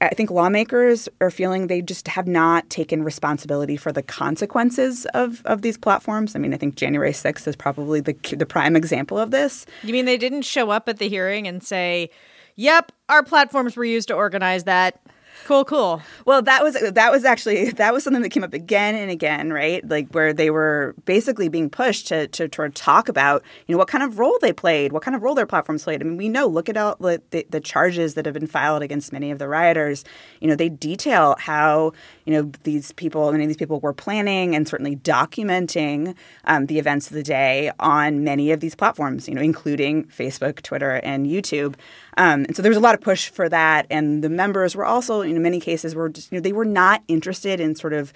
I 0.02 0.10
think 0.10 0.30
lawmakers 0.30 1.08
are 1.22 1.32
feeling 1.32 1.68
they 1.68 1.82
just 1.82 2.08
have 2.10 2.28
not 2.28 2.70
taken 2.70 3.04
responsibility 3.04 3.78
for 3.78 3.92
the 3.92 4.04
consequences 4.04 5.06
of, 5.14 5.42
of 5.46 5.62
these 5.62 5.78
platforms. 5.78 6.36
I 6.36 6.40
mean, 6.40 6.54
I 6.54 6.58
think 6.58 6.76
January 6.76 7.12
6th 7.12 7.48
is 7.48 7.56
probably 7.56 8.02
the, 8.02 8.14
the 8.36 8.46
prime 8.46 8.76
example 8.76 9.18
of 9.18 9.32
this. 9.32 9.66
You 9.84 9.94
mean 9.94 10.06
they 10.06 10.18
didn't 10.18 10.44
show 10.44 10.70
up 10.70 10.90
at 10.90 10.98
the 10.98 11.08
hearing 11.08 11.48
and 11.48 11.64
say, 11.64 12.10
yep, 12.56 12.92
our 13.10 13.24
platforms 13.24 13.76
were 13.76 13.86
used 13.86 14.08
to 14.10 14.14
organize 14.14 14.66
that? 14.66 15.00
Cool, 15.44 15.66
cool. 15.66 16.02
Well, 16.26 16.42
that 16.42 16.64
was 16.64 16.74
that 16.74 17.12
was 17.12 17.24
actually 17.24 17.72
that 17.72 17.94
was 17.94 18.04
something 18.04 18.24
that 18.24 18.30
came 18.30 18.44
up 18.44 18.54
again 18.54 18.96
and 18.96 19.12
again, 19.12 19.54
right? 19.54 19.88
Like 19.88 20.10
where 20.12 20.34
they 20.34 20.50
were 20.50 20.96
basically 21.06 21.50
being 21.50 21.70
pushed 21.70 22.08
to 22.08 22.28
to, 22.30 22.48
to 22.48 22.70
talk 22.70 23.10
about, 23.10 23.44
you 23.68 23.74
know, 23.74 23.78
what 23.78 23.88
kind 23.88 24.04
of 24.04 24.18
role 24.18 24.38
they 24.42 24.54
played, 24.54 24.92
what 24.92 25.04
kind 25.04 25.16
of 25.16 25.22
role 25.22 25.36
their 25.36 25.46
platforms 25.46 25.84
played. 25.84 26.02
I 26.02 26.06
mean, 26.06 26.18
we 26.18 26.30
know. 26.30 26.48
Look 26.48 26.70
at 26.70 26.78
all 26.78 26.96
the, 27.00 27.22
the, 27.32 27.46
the 27.50 27.60
charges 27.60 28.16
that 28.16 28.26
have 28.26 28.34
been 28.34 28.48
filed 28.48 28.82
against 28.82 29.12
many 29.12 29.30
of 29.30 29.38
the 29.38 29.48
rioters. 29.48 30.04
You 30.40 30.48
know, 30.48 30.56
they 30.56 30.70
detail 30.70 31.36
how 31.38 31.92
you 32.26 32.34
know 32.34 32.52
these 32.64 32.92
people, 32.94 33.32
many 33.32 33.44
of 33.44 33.50
these 33.50 33.58
people 33.58 33.80
were 33.80 33.94
planning 33.94 34.56
and 34.56 34.68
certainly 34.68 34.96
documenting 34.96 36.16
um, 36.46 36.68
the 36.68 36.80
events 36.80 37.08
of 37.08 37.14
the 37.14 37.24
day 37.24 37.72
on 37.80 38.24
many 38.24 38.52
of 38.52 38.62
these 38.62 38.74
platforms. 38.74 39.28
You 39.28 39.36
know, 39.36 39.42
including 39.42 40.06
Facebook, 40.06 40.62
Twitter, 40.62 41.02
and 41.04 41.28
YouTube. 41.28 41.76
Um, 42.18 42.46
and 42.46 42.56
so 42.56 42.62
there 42.62 42.70
was 42.70 42.78
a 42.78 42.82
lot 42.82 42.96
of 42.96 43.02
push 43.02 43.30
for 43.30 43.50
that. 43.50 43.88
And 43.90 44.24
the 44.24 44.30
members 44.30 44.76
were 44.76 44.86
also, 44.86 45.22
in 45.22 45.42
many 45.42 45.60
cases, 45.60 45.96
were 45.96 46.10
just, 46.10 46.32
you 46.32 46.38
know, 46.38 46.42
they 46.42 46.54
were 46.54 46.66
not 46.66 47.04
interested 47.08 47.60
in 47.60 47.76
sort 47.76 47.94
of 47.94 48.14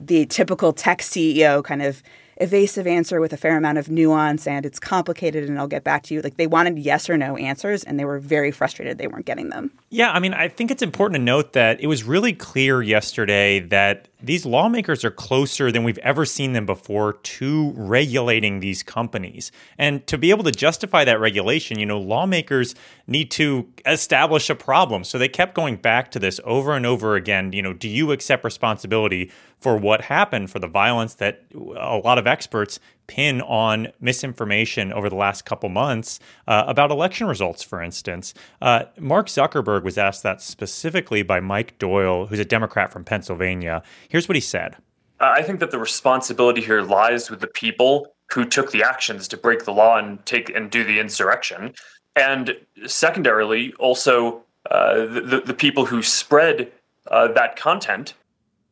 the 0.00 0.26
typical 0.26 0.72
tech 0.72 1.00
CEO 1.00 1.62
kind 1.64 1.82
of 1.82 2.02
evasive 2.40 2.86
answer 2.86 3.20
with 3.20 3.32
a 3.32 3.36
fair 3.36 3.56
amount 3.56 3.78
of 3.78 3.88
nuance 3.88 4.46
and 4.46 4.64
it's 4.64 4.78
complicated 4.78 5.48
and 5.48 5.58
I'll 5.58 5.66
get 5.66 5.84
back 5.84 6.04
to 6.04 6.14
you. 6.14 6.20
Like 6.22 6.36
they 6.36 6.46
wanted 6.46 6.78
yes 6.78 7.10
or 7.10 7.16
no 7.16 7.36
answers 7.36 7.84
and 7.84 7.98
they 7.98 8.04
were 8.04 8.18
very 8.18 8.50
frustrated 8.50 8.98
they 8.98 9.08
weren't 9.08 9.26
getting 9.26 9.50
them. 9.50 9.72
Yeah, 9.90 10.12
I 10.12 10.20
mean, 10.20 10.34
I 10.34 10.48
think 10.48 10.70
it's 10.70 10.82
important 10.82 11.16
to 11.16 11.22
note 11.22 11.52
that 11.54 11.80
it 11.80 11.88
was 11.88 12.04
really 12.04 12.32
clear 12.32 12.80
yesterday 12.80 13.60
that 13.60 14.08
these 14.20 14.44
lawmakers 14.44 15.04
are 15.04 15.10
closer 15.10 15.70
than 15.70 15.84
we've 15.84 15.98
ever 15.98 16.24
seen 16.24 16.52
them 16.52 16.66
before 16.66 17.14
to 17.14 17.72
regulating 17.76 18.60
these 18.60 18.82
companies. 18.82 19.52
And 19.78 20.04
to 20.08 20.18
be 20.18 20.30
able 20.30 20.44
to 20.44 20.50
justify 20.50 21.04
that 21.04 21.20
regulation, 21.20 21.78
you 21.78 21.86
know, 21.86 22.00
lawmakers 22.00 22.74
need 23.06 23.30
to 23.32 23.68
establish 23.86 24.50
a 24.50 24.56
problem. 24.56 25.04
So 25.04 25.18
they 25.18 25.28
kept 25.28 25.54
going 25.54 25.76
back 25.76 26.10
to 26.12 26.18
this 26.18 26.40
over 26.44 26.74
and 26.74 26.84
over 26.84 27.14
again. 27.14 27.52
You 27.52 27.62
know, 27.62 27.72
do 27.72 27.88
you 27.88 28.10
accept 28.10 28.42
responsibility 28.44 29.30
for 29.60 29.76
what 29.76 30.02
happened, 30.02 30.50
for 30.50 30.58
the 30.58 30.68
violence 30.68 31.14
that 31.14 31.44
a 31.54 31.98
lot 31.98 32.18
of 32.18 32.26
experts 32.26 32.80
pin 33.08 33.40
on 33.40 33.88
misinformation 34.00 34.92
over 34.92 35.10
the 35.10 35.16
last 35.16 35.44
couple 35.44 35.68
months 35.68 36.20
uh, 36.46 36.64
about 36.68 36.92
election 36.92 37.26
results, 37.26 37.64
for 37.64 37.82
instance. 37.82 38.32
Uh, 38.62 38.84
Mark 38.98 39.26
Zuckerberg 39.26 39.82
was 39.82 39.98
asked 39.98 40.22
that 40.22 40.40
specifically 40.40 41.22
by 41.22 41.40
Mike 41.40 41.76
Doyle, 41.78 42.26
who's 42.26 42.38
a 42.38 42.44
Democrat 42.44 42.92
from 42.92 43.04
Pennsylvania. 43.04 43.82
Here's 44.08 44.28
what 44.28 44.36
he 44.36 44.40
said 44.40 44.76
I 45.20 45.42
think 45.42 45.58
that 45.58 45.72
the 45.72 45.78
responsibility 45.80 46.60
here 46.60 46.82
lies 46.82 47.28
with 47.28 47.40
the 47.40 47.48
people 47.48 48.14
who 48.30 48.44
took 48.44 48.70
the 48.70 48.82
actions 48.84 49.26
to 49.28 49.36
break 49.36 49.64
the 49.64 49.72
law 49.72 49.96
and 49.98 50.24
take 50.26 50.50
and 50.50 50.70
do 50.70 50.84
the 50.84 51.00
insurrection. 51.00 51.74
And 52.14 52.56
secondarily, 52.86 53.72
also 53.78 54.42
uh, 54.70 55.06
the, 55.06 55.42
the 55.44 55.54
people 55.54 55.86
who 55.86 56.02
spread 56.02 56.70
uh, 57.10 57.28
that 57.32 57.56
content. 57.56 58.14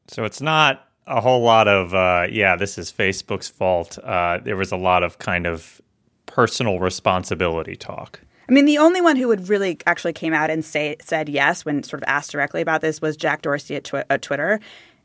So 0.08 0.24
it's 0.24 0.40
not 0.40 0.85
a 1.06 1.20
whole 1.20 1.42
lot 1.42 1.68
of 1.68 1.94
uh, 1.94 2.26
yeah, 2.30 2.56
this 2.56 2.78
is 2.78 2.92
Facebook's 2.92 3.48
fault. 3.48 3.98
Uh, 3.98 4.38
there 4.42 4.56
was 4.56 4.72
a 4.72 4.76
lot 4.76 5.02
of 5.02 5.18
kind 5.18 5.46
of 5.46 5.80
personal 6.26 6.80
responsibility 6.80 7.76
talk. 7.76 8.20
I 8.48 8.52
mean, 8.52 8.64
the 8.64 8.78
only 8.78 9.00
one 9.00 9.16
who 9.16 9.28
would 9.28 9.48
really 9.48 9.78
actually 9.86 10.12
came 10.12 10.32
out 10.32 10.50
and 10.50 10.64
say 10.64 10.96
said 11.00 11.28
yes 11.28 11.64
when 11.64 11.82
sort 11.82 12.02
of 12.02 12.08
asked 12.08 12.30
directly 12.30 12.60
about 12.60 12.80
this 12.80 13.00
was 13.00 13.16
Jack 13.16 13.42
Dorsey 13.42 13.76
at, 13.76 13.84
twi- 13.84 14.04
at 14.08 14.22
Twitter, 14.22 14.60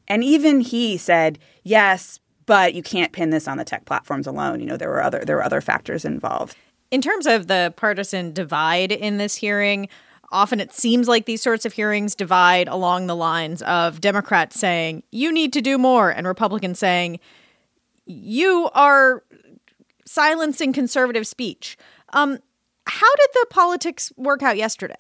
and 0.08 0.24
even 0.24 0.62
he 0.62 0.98
said 0.98 1.40
yes, 1.64 2.20
but 2.46 2.74
you 2.74 2.84
can't 2.84 3.12
pin 3.12 3.30
this 3.30 3.48
on 3.48 3.58
the 3.58 3.64
tech 3.66 3.86
platforms 3.86 4.28
alone. 4.28 4.60
You 4.60 4.68
know, 4.68 4.78
there 4.78 4.90
were 4.90 5.02
other 5.02 5.24
there 5.26 5.36
were 5.38 5.44
other 5.44 5.62
factors 5.62 6.06
involved. 6.06 6.56
In 6.92 7.02
terms 7.02 7.26
of 7.26 7.48
the 7.48 7.74
partisan 7.78 8.34
divide 8.34 8.92
in 8.92 9.18
this 9.18 9.36
hearing, 9.36 9.88
often 10.32 10.60
it 10.60 10.74
seems 10.74 11.08
like 11.08 11.26
these 11.26 11.42
sorts 11.42 11.66
of 11.66 11.74
hearings 11.74 12.16
divide 12.16 12.68
along 12.68 13.08
the 13.08 13.16
lines 13.16 13.62
of 13.64 14.02
Democrats 14.02 14.60
saying, 14.60 15.04
you 15.12 15.32
need 15.32 15.54
to 15.54 15.62
do 15.62 15.78
more, 15.78 16.10
and 16.10 16.28
Republicans 16.28 16.80
saying, 16.80 17.20
you 18.06 18.70
are 18.74 19.24
silencing 20.06 20.74
conservative 20.74 21.28
speech. 21.28 21.78
Um, 22.14 22.40
how 22.86 23.16
did 23.16 23.30
the 23.34 23.48
politics 23.50 24.12
work 24.18 24.44
out 24.44 24.58
yesterday? 24.58 24.96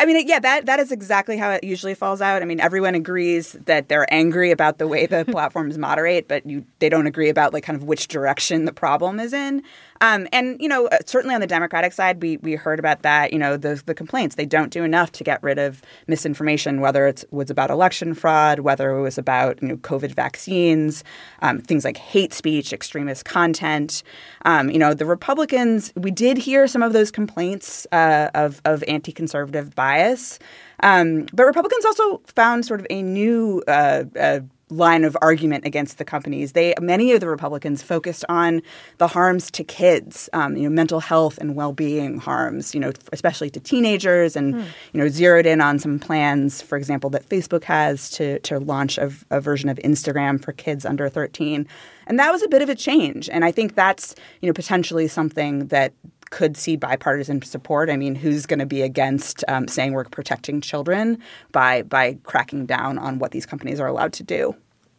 I 0.00 0.06
mean, 0.06 0.26
yeah, 0.26 0.38
that 0.38 0.64
that 0.64 0.80
is 0.80 0.92
exactly 0.92 1.36
how 1.36 1.50
it 1.50 1.62
usually 1.62 1.94
falls 1.94 2.22
out. 2.22 2.40
I 2.40 2.46
mean, 2.46 2.58
everyone 2.58 2.94
agrees 2.94 3.52
that 3.66 3.90
they're 3.90 4.10
angry 4.12 4.50
about 4.50 4.78
the 4.78 4.88
way 4.88 5.04
the 5.04 5.24
platforms 5.30 5.76
moderate, 5.76 6.26
but 6.26 6.46
you 6.46 6.64
they 6.78 6.88
don't 6.88 7.06
agree 7.06 7.28
about 7.28 7.52
like 7.52 7.64
kind 7.64 7.76
of 7.76 7.84
which 7.84 8.08
direction 8.08 8.64
the 8.64 8.72
problem 8.72 9.20
is 9.20 9.34
in. 9.34 9.62
Um, 10.00 10.26
and 10.32 10.60
you 10.60 10.68
know, 10.68 10.86
uh, 10.86 10.98
certainly 11.04 11.34
on 11.34 11.40
the 11.40 11.46
Democratic 11.46 11.92
side, 11.92 12.22
we 12.22 12.38
we 12.38 12.54
heard 12.54 12.78
about 12.78 13.02
that. 13.02 13.32
You 13.32 13.38
know, 13.38 13.56
the 13.56 13.82
the 13.84 13.94
complaints 13.94 14.36
they 14.36 14.46
don't 14.46 14.70
do 14.70 14.82
enough 14.82 15.12
to 15.12 15.24
get 15.24 15.42
rid 15.42 15.58
of 15.58 15.82
misinformation, 16.06 16.80
whether 16.80 17.06
it 17.06 17.24
was 17.30 17.50
about 17.50 17.70
election 17.70 18.14
fraud, 18.14 18.60
whether 18.60 18.90
it 18.90 19.02
was 19.02 19.18
about 19.18 19.60
you 19.62 19.68
know 19.68 19.76
COVID 19.78 20.14
vaccines, 20.14 21.04
um, 21.42 21.60
things 21.60 21.84
like 21.84 21.96
hate 21.96 22.32
speech, 22.32 22.72
extremist 22.72 23.24
content. 23.24 24.02
Um, 24.44 24.70
you 24.70 24.78
know, 24.78 24.94
the 24.94 25.06
Republicans, 25.06 25.92
we 25.96 26.10
did 26.10 26.38
hear 26.38 26.66
some 26.66 26.82
of 26.82 26.92
those 26.92 27.10
complaints 27.10 27.86
uh, 27.92 28.30
of 28.34 28.62
of 28.64 28.82
anti-conservative 28.88 29.74
bias, 29.74 30.38
um, 30.82 31.26
but 31.32 31.44
Republicans 31.44 31.84
also 31.84 32.22
found 32.26 32.64
sort 32.64 32.80
of 32.80 32.86
a 32.90 33.02
new. 33.02 33.62
Uh, 33.68 34.04
uh, 34.18 34.40
line 34.70 35.04
of 35.04 35.16
argument 35.20 35.64
against 35.64 35.98
the 35.98 36.04
companies. 36.04 36.52
They 36.52 36.74
many 36.80 37.12
of 37.12 37.20
the 37.20 37.28
Republicans 37.28 37.82
focused 37.82 38.24
on 38.28 38.62
the 38.98 39.08
harms 39.08 39.50
to 39.52 39.64
kids, 39.64 40.28
um, 40.32 40.56
you 40.56 40.64
know, 40.64 40.70
mental 40.70 41.00
health 41.00 41.38
and 41.38 41.54
well-being 41.54 42.18
harms, 42.18 42.74
you 42.74 42.80
know, 42.80 42.92
especially 43.12 43.50
to 43.50 43.60
teenagers, 43.60 44.36
and 44.36 44.54
mm. 44.54 44.64
you 44.92 45.00
know, 45.00 45.08
zeroed 45.08 45.46
in 45.46 45.60
on 45.60 45.78
some 45.78 45.98
plans, 45.98 46.62
for 46.62 46.76
example, 46.76 47.10
that 47.10 47.28
Facebook 47.28 47.64
has 47.64 48.10
to 48.10 48.38
to 48.40 48.58
launch 48.58 48.98
a, 48.98 49.12
a 49.30 49.40
version 49.40 49.68
of 49.68 49.78
Instagram 49.78 50.42
for 50.42 50.52
kids 50.52 50.84
under 50.84 51.08
13, 51.08 51.66
and 52.06 52.18
that 52.18 52.30
was 52.30 52.42
a 52.42 52.48
bit 52.48 52.62
of 52.62 52.68
a 52.68 52.74
change. 52.74 53.28
And 53.28 53.44
I 53.44 53.52
think 53.52 53.74
that's 53.74 54.14
you 54.40 54.48
know 54.48 54.54
potentially 54.54 55.08
something 55.08 55.66
that 55.68 55.92
could 56.30 56.56
see 56.56 56.76
bipartisan 56.76 57.42
support. 57.42 57.90
I 57.90 57.96
mean, 57.96 58.14
who's 58.14 58.46
going 58.46 58.60
to 58.60 58.66
be 58.66 58.82
against 58.82 59.44
um, 59.48 59.68
saying 59.68 59.92
we're 59.92 60.04
protecting 60.04 60.60
children 60.60 61.18
by 61.52 61.82
by 61.82 62.18
cracking 62.22 62.66
down 62.66 62.98
on 62.98 63.18
what 63.18 63.32
these 63.32 63.46
companies 63.46 63.80
are 63.80 63.86
allowed 63.86 64.12
to 64.14 64.22
do? 64.22 64.56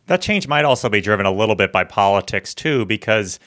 That 0.08 0.22
change 0.22 0.48
might 0.48 0.66
also 0.66 0.90
be 0.90 1.02
driven 1.02 1.26
a 1.26 1.32
little 1.32 1.56
bit 1.56 1.72
by 1.72 1.84
politics 1.84 2.54
too, 2.54 2.86
because 2.86 3.40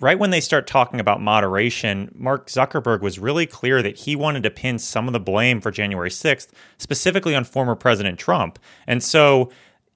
right 0.00 0.18
when 0.18 0.30
they 0.30 0.40
start 0.40 0.66
talking 0.66 1.00
about 1.00 1.20
moderation, 1.20 2.10
Mark 2.14 2.48
Zuckerberg 2.48 3.00
was 3.00 3.18
really 3.18 3.46
clear 3.46 3.82
that 3.82 3.96
he 3.96 4.16
wanted 4.16 4.42
to 4.42 4.50
pin 4.50 4.78
some 4.78 5.06
of 5.06 5.12
the 5.12 5.20
blame 5.20 5.60
for 5.60 5.70
January 5.70 6.10
6th 6.10 6.48
specifically 6.78 7.34
on 7.34 7.44
former 7.44 7.74
President 7.74 8.18
Trump. 8.18 8.58
And 8.86 9.02
so 9.02 9.50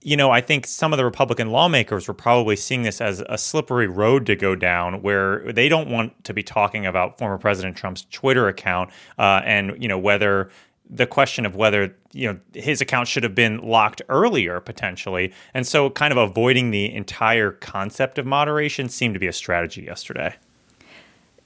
you 0.04 0.18
know, 0.18 0.30
I 0.30 0.42
think 0.42 0.66
some 0.66 0.92
of 0.92 0.98
the 0.98 1.04
Republican 1.04 1.50
lawmakers 1.50 2.06
were 2.06 2.14
probably 2.14 2.56
seeing 2.56 2.82
this 2.82 3.00
as 3.00 3.24
a 3.26 3.38
slippery 3.38 3.88
road 3.88 4.26
to 4.26 4.36
go 4.36 4.54
down, 4.54 5.00
where 5.00 5.50
they 5.50 5.66
don't 5.66 5.88
want 5.88 6.22
to 6.24 6.34
be 6.34 6.42
talking 6.42 6.84
about 6.84 7.18
former 7.18 7.38
President 7.38 7.74
Trump's 7.74 8.06
Twitter 8.12 8.46
account 8.46 8.90
uh, 9.18 9.40
and 9.44 9.82
you 9.82 9.88
know 9.88 9.98
whether 9.98 10.50
the 10.90 11.06
question 11.06 11.46
of 11.46 11.56
whether 11.56 11.96
you 12.12 12.30
know 12.30 12.38
his 12.52 12.82
account 12.82 13.08
should 13.08 13.22
have 13.22 13.34
been 13.34 13.56
locked 13.58 14.02
earlier 14.10 14.60
potentially. 14.60 15.32
And 15.54 15.66
so 15.66 15.88
kind 15.88 16.12
of 16.12 16.18
avoiding 16.18 16.70
the 16.70 16.94
entire 16.94 17.52
concept 17.52 18.18
of 18.18 18.26
moderation 18.26 18.90
seemed 18.90 19.14
to 19.14 19.20
be 19.20 19.26
a 19.26 19.32
strategy 19.32 19.84
yesterday. 19.84 20.36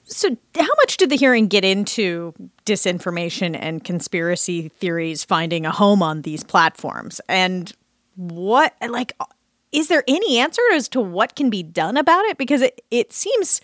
So 0.03 0.35
how 0.55 0.75
much 0.77 0.97
did 0.97 1.11
the 1.11 1.15
hearing 1.15 1.47
get 1.47 1.63
into 1.63 2.33
disinformation 2.65 3.55
and 3.57 3.83
conspiracy 3.85 4.67
theories 4.67 5.23
finding 5.23 5.65
a 5.65 5.71
home 5.71 6.03
on 6.03 6.23
these 6.23 6.43
platforms? 6.43 7.21
And 7.29 7.71
what 8.19 8.75
like 8.89 9.13
is 9.71 9.87
there 9.87 10.03
any 10.07 10.39
answer 10.39 10.61
as 10.73 10.89
to 10.89 10.99
what 10.99 11.35
can 11.35 11.49
be 11.49 11.63
done 11.63 11.95
about 11.95 12.25
it 12.25 12.37
because 12.37 12.61
it, 12.61 12.81
it 12.91 13.13
seems 13.13 13.61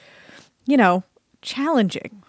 you 0.65 0.77
know 0.77 1.03
challenging 1.41 2.23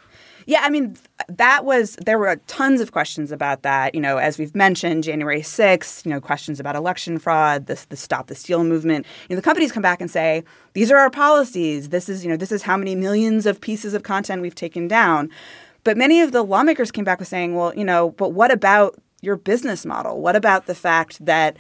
yeah, 0.49 0.61
I 0.62 0.71
mean, 0.71 0.97
that 1.28 1.64
was, 1.64 1.97
there 1.97 2.21
were 2.21 2.37
tons 2.47 2.80
of 2.80 2.92
questions 2.92 3.33
about 3.33 3.62
that. 3.62 3.97
You 3.97 4.00
know, 4.00 4.18
as 4.18 4.38
we've 4.38 4.54
mentioned, 4.54 5.02
January 5.02 5.40
6th, 5.40 6.06
you 6.06 6.11
know, 6.12 6.21
questions 6.21 6.61
about 6.61 6.76
election 6.76 7.18
fraud, 7.18 7.66
the, 7.66 7.85
the 7.88 7.97
Stop 7.97 8.28
the 8.28 8.37
Steal 8.37 8.62
movement. 8.62 9.06
You 9.28 9.35
know, 9.35 9.40
the 9.40 9.45
companies 9.45 9.73
come 9.73 9.83
back 9.83 10.00
and 10.00 10.09
say, 10.09 10.45
these 10.75 10.92
are 10.92 10.99
our 10.99 11.11
policies. 11.11 11.88
This 11.88 12.09
is, 12.09 12.25
you 12.25 12.30
know, 12.30 12.37
this 12.37 12.52
is 12.52 12.62
how 12.62 12.76
many 12.76 12.95
millions 12.95 13.45
of 13.45 13.61
pieces 13.61 13.92
of 13.92 14.04
content 14.04 14.40
we've 14.40 14.54
taken 14.54 14.87
down. 14.87 15.30
But 15.83 15.97
many 15.97 16.21
of 16.21 16.30
the 16.30 16.42
lawmakers 16.42 16.92
came 16.92 17.04
back 17.04 17.18
with 17.18 17.28
saying, 17.28 17.56
well, 17.56 17.75
you 17.75 17.85
know, 17.85 18.11
but 18.11 18.28
what 18.28 18.52
about 18.52 18.97
your 19.23 19.37
business 19.37 19.85
model? 19.85 20.21
What 20.21 20.37
about 20.37 20.66
the 20.66 20.76
fact 20.76 21.25
that, 21.26 21.56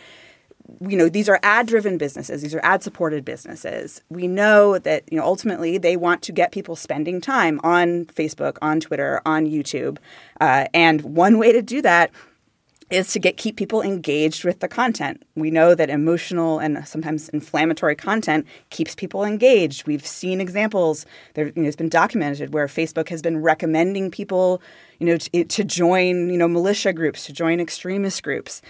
you 0.80 0.96
know 0.96 1.08
these 1.08 1.28
are 1.28 1.38
ad 1.42 1.66
driven 1.66 1.96
businesses 1.98 2.42
these 2.42 2.54
are 2.54 2.60
ad 2.62 2.82
supported 2.82 3.24
businesses 3.24 4.02
we 4.08 4.26
know 4.26 4.78
that 4.78 5.04
you 5.10 5.18
know 5.18 5.24
ultimately 5.24 5.78
they 5.78 5.96
want 5.96 6.22
to 6.22 6.32
get 6.32 6.52
people 6.52 6.76
spending 6.76 7.20
time 7.20 7.60
on 7.62 8.04
facebook 8.06 8.56
on 8.62 8.80
twitter 8.80 9.20
on 9.24 9.46
youtube 9.46 9.98
uh, 10.40 10.66
and 10.74 11.02
one 11.02 11.38
way 11.38 11.52
to 11.52 11.62
do 11.62 11.80
that 11.80 12.10
is 12.88 13.12
to 13.12 13.18
get 13.18 13.36
keep 13.36 13.56
people 13.56 13.82
engaged 13.82 14.44
with 14.44 14.60
the 14.60 14.68
content. 14.68 15.24
We 15.34 15.50
know 15.50 15.74
that 15.74 15.90
emotional 15.90 16.60
and 16.60 16.86
sometimes 16.86 17.28
inflammatory 17.30 17.96
content 17.96 18.46
keeps 18.70 18.94
people 18.94 19.24
engaged. 19.24 19.86
We've 19.86 20.06
seen 20.06 20.40
examples 20.40 21.04
there. 21.34 21.46
You 21.46 21.62
know, 21.62 21.66
it's 21.66 21.76
been 21.76 21.88
documented 21.88 22.54
where 22.54 22.66
Facebook 22.68 23.08
has 23.08 23.22
been 23.22 23.42
recommending 23.42 24.10
people, 24.10 24.62
you 25.00 25.06
know, 25.06 25.16
to, 25.16 25.44
to 25.44 25.64
join, 25.64 26.30
you 26.30 26.38
know, 26.38 26.46
militia 26.46 26.92
groups, 26.92 27.26
to 27.26 27.32
join 27.32 27.58
extremist 27.58 28.22
groups. 28.22 28.62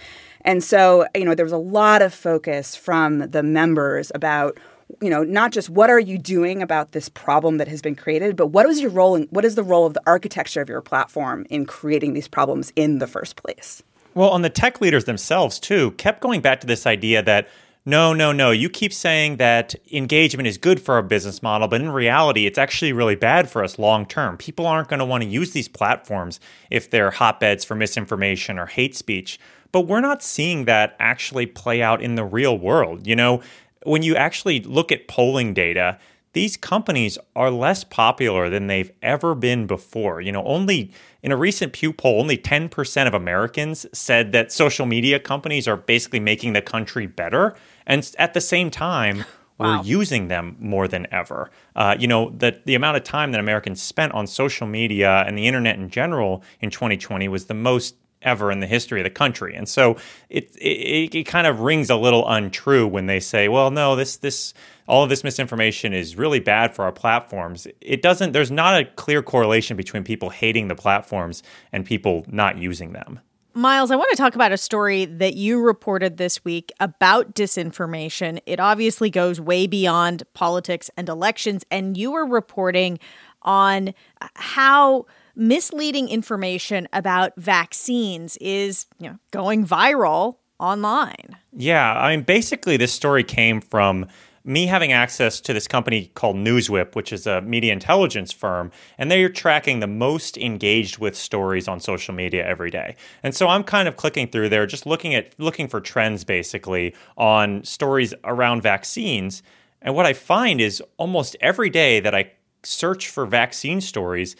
And 0.47 0.63
so, 0.63 1.05
you 1.13 1.25
know, 1.25 1.35
there 1.35 1.45
was 1.45 1.51
a 1.51 1.57
lot 1.57 2.01
of 2.01 2.13
focus 2.13 2.75
from 2.75 3.19
the 3.29 3.43
members 3.43 4.11
about 4.15 4.57
you 5.01 5.09
know, 5.09 5.21
not 5.21 5.51
just 5.51 5.69
what 5.69 5.89
are 5.89 5.99
you 5.99 6.17
doing 6.17 6.61
about 6.61 6.93
this 6.93 7.09
problem 7.09 7.57
that 7.57 7.67
has 7.67 7.81
been 7.81 7.93
created, 7.93 8.37
but 8.37 8.47
what 8.47 8.65
is 8.65 8.79
your 8.79 8.89
role 8.89 9.15
in, 9.15 9.23
what 9.31 9.43
is 9.43 9.55
the 9.55 9.63
role 9.63 9.85
of 9.85 9.93
the 9.93 10.01
architecture 10.07 10.61
of 10.61 10.69
your 10.69 10.81
platform 10.81 11.45
in 11.49 11.65
creating 11.65 12.13
these 12.13 12.29
problems 12.29 12.71
in 12.77 12.99
the 12.99 13.05
first 13.05 13.35
place? 13.35 13.83
Well, 14.13 14.29
on 14.29 14.43
the 14.43 14.49
tech 14.49 14.79
leaders 14.79 15.03
themselves 15.03 15.59
too, 15.59 15.91
kept 15.91 16.21
going 16.21 16.39
back 16.39 16.61
to 16.61 16.67
this 16.67 16.87
idea 16.87 17.21
that 17.23 17.49
no, 17.87 18.13
no, 18.13 18.33
no, 18.33 18.51
you 18.51 18.69
keep 18.69 18.91
saying 18.91 19.37
that 19.37 19.73
engagement 19.93 20.47
is 20.47 20.57
good 20.57 20.81
for 20.81 20.95
our 20.95 21.01
business 21.01 21.41
model, 21.41 21.69
but 21.69 21.79
in 21.79 21.89
reality, 21.89 22.45
it's 22.45 22.57
actually 22.57 22.91
really 22.91 23.15
bad 23.15 23.49
for 23.49 23.63
us 23.63 23.79
long 23.79 24.05
term. 24.05 24.35
People 24.35 24.67
aren't 24.67 24.89
going 24.89 24.99
to 24.99 25.05
want 25.05 25.23
to 25.23 25.29
use 25.29 25.51
these 25.51 25.69
platforms 25.69 26.41
if 26.69 26.89
they're 26.89 27.11
hotbeds 27.11 27.63
for 27.63 27.75
misinformation 27.75 28.59
or 28.59 28.65
hate 28.65 28.95
speech. 28.95 29.39
But 29.77 29.85
we're 29.85 30.01
not 30.01 30.23
seeing 30.23 30.65
that 30.65 30.95
actually 30.99 31.45
play 31.45 31.83
out 31.83 32.01
in 32.01 32.15
the 32.15 32.23
real 32.23 32.57
world. 32.57 33.05
You 33.05 33.15
know, 33.15 33.43
when 33.83 34.01
you 34.01 34.15
actually 34.15 34.61
look 34.61 34.91
at 34.91 35.07
polling 35.07 35.53
data, 35.53 35.99
these 36.33 36.57
companies 36.57 37.19
are 37.35 37.51
less 37.51 37.83
popular 37.83 38.49
than 38.49 38.65
they've 38.65 38.91
ever 39.03 39.35
been 39.35 39.67
before. 39.67 40.19
You 40.19 40.31
know, 40.31 40.43
only 40.45 40.91
in 41.21 41.31
a 41.31 41.37
recent 41.37 41.73
Pew 41.73 41.93
poll, 41.93 42.19
only 42.19 42.39
10% 42.39 43.05
of 43.05 43.13
Americans 43.13 43.85
said 43.93 44.31
that 44.31 44.51
social 44.51 44.87
media 44.87 45.19
companies 45.19 45.67
are 45.67 45.77
basically 45.77 46.21
making 46.21 46.53
the 46.53 46.61
country 46.63 47.05
better. 47.05 47.55
And 47.85 48.09
at 48.17 48.33
the 48.33 48.41
same 48.41 48.71
time, 48.71 49.25
wow. 49.59 49.77
we're 49.77 49.83
using 49.83 50.27
them 50.27 50.55
more 50.59 50.87
than 50.87 51.05
ever. 51.11 51.51
Uh, 51.75 51.95
you 51.99 52.07
know, 52.07 52.31
the, 52.31 52.59
the 52.65 52.73
amount 52.73 52.97
of 52.97 53.03
time 53.03 53.31
that 53.33 53.39
Americans 53.39 53.79
spent 53.79 54.11
on 54.13 54.25
social 54.25 54.65
media 54.65 55.23
and 55.27 55.37
the 55.37 55.45
internet 55.45 55.75
in 55.75 55.91
general 55.91 56.41
in 56.61 56.71
2020 56.71 57.27
was 57.27 57.45
the 57.45 57.53
most 57.53 57.93
ever 58.21 58.51
in 58.51 58.59
the 58.59 58.67
history 58.67 58.99
of 58.99 59.03
the 59.03 59.09
country. 59.09 59.55
And 59.55 59.67
so 59.67 59.97
it, 60.29 60.55
it, 60.57 61.15
it 61.15 61.23
kind 61.23 61.47
of 61.47 61.61
rings 61.61 61.89
a 61.89 61.95
little 61.95 62.27
untrue 62.27 62.87
when 62.87 63.05
they 63.05 63.19
say, 63.19 63.47
well, 63.47 63.71
no, 63.71 63.95
this 63.95 64.17
this 64.17 64.53
all 64.87 65.03
of 65.03 65.09
this 65.09 65.23
misinformation 65.23 65.93
is 65.93 66.15
really 66.15 66.39
bad 66.39 66.73
for 66.73 66.85
our 66.85 66.91
platforms. 66.91 67.67
It 67.81 68.01
doesn't 68.01 68.31
there's 68.31 68.51
not 68.51 68.79
a 68.79 68.85
clear 68.85 69.21
correlation 69.21 69.77
between 69.77 70.03
people 70.03 70.29
hating 70.29 70.67
the 70.67 70.75
platforms 70.75 71.43
and 71.71 71.85
people 71.85 72.25
not 72.27 72.57
using 72.57 72.93
them. 72.93 73.19
Miles, 73.53 73.89
I 73.89 73.95
want 73.95 74.11
to 74.11 74.17
talk 74.17 74.35
about 74.35 74.51
a 74.51 74.57
story 74.57 75.05
that 75.05 75.33
you 75.33 75.59
reported 75.59 76.17
this 76.17 76.45
week 76.45 76.71
about 76.79 77.33
disinformation. 77.33 78.39
It 78.45 78.59
obviously 78.59 79.09
goes 79.09 79.41
way 79.41 79.65
beyond 79.65 80.21
politics 80.33 80.91
and 80.95 81.09
elections 81.09 81.65
and 81.71 81.97
you 81.97 82.11
were 82.11 82.25
reporting 82.25 82.99
on 83.41 83.95
how 84.35 85.07
misleading 85.37 86.09
information 86.09 86.87
about 86.91 87.31
vaccines 87.37 88.37
is, 88.37 88.87
you 88.99 89.09
know, 89.09 89.17
going 89.31 89.65
viral 89.65 90.37
online. 90.59 91.37
Yeah, 91.53 91.93
I 91.93 92.15
mean 92.15 92.25
basically 92.25 92.77
this 92.77 92.91
story 92.91 93.23
came 93.23 93.61
from 93.61 94.07
me 94.47 94.65
having 94.65 94.93
access 94.93 95.41
to 95.41 95.53
this 95.53 95.67
company 95.67 96.09
called 96.15 96.37
Newswhip, 96.37 96.95
which 96.95 97.11
is 97.11 97.27
a 97.27 97.41
media 97.41 97.73
intelligence 97.73 98.31
firm, 98.31 98.71
and 98.97 99.11
they're 99.11 99.27
tracking 99.27 99.81
the 99.81 99.87
most 99.87 100.37
engaged 100.37 100.99
with 100.99 101.17
stories 101.17 101.67
on 101.67 101.81
social 101.81 102.15
media 102.15 102.47
every 102.47 102.71
day. 102.71 102.95
And 103.23 103.35
so 103.35 103.47
I'm 103.49 103.63
kind 103.63 103.89
of 103.89 103.97
clicking 103.97 104.29
through 104.29 104.47
there, 104.49 104.65
just 104.65 104.85
looking 104.85 105.13
at 105.13 105.37
looking 105.37 105.67
for 105.67 105.81
trends 105.81 106.23
basically 106.23 106.95
on 107.17 107.63
stories 107.65 108.13
around 108.23 108.61
vaccines. 108.61 109.43
And 109.81 109.93
what 109.93 110.05
I 110.05 110.13
find 110.13 110.61
is 110.61 110.81
almost 110.95 111.35
every 111.41 111.69
day 111.69 111.99
that 111.99 112.15
I 112.15 112.31
search 112.63 113.09
for 113.09 113.25
vaccine 113.25 113.81
stories, 113.81 114.37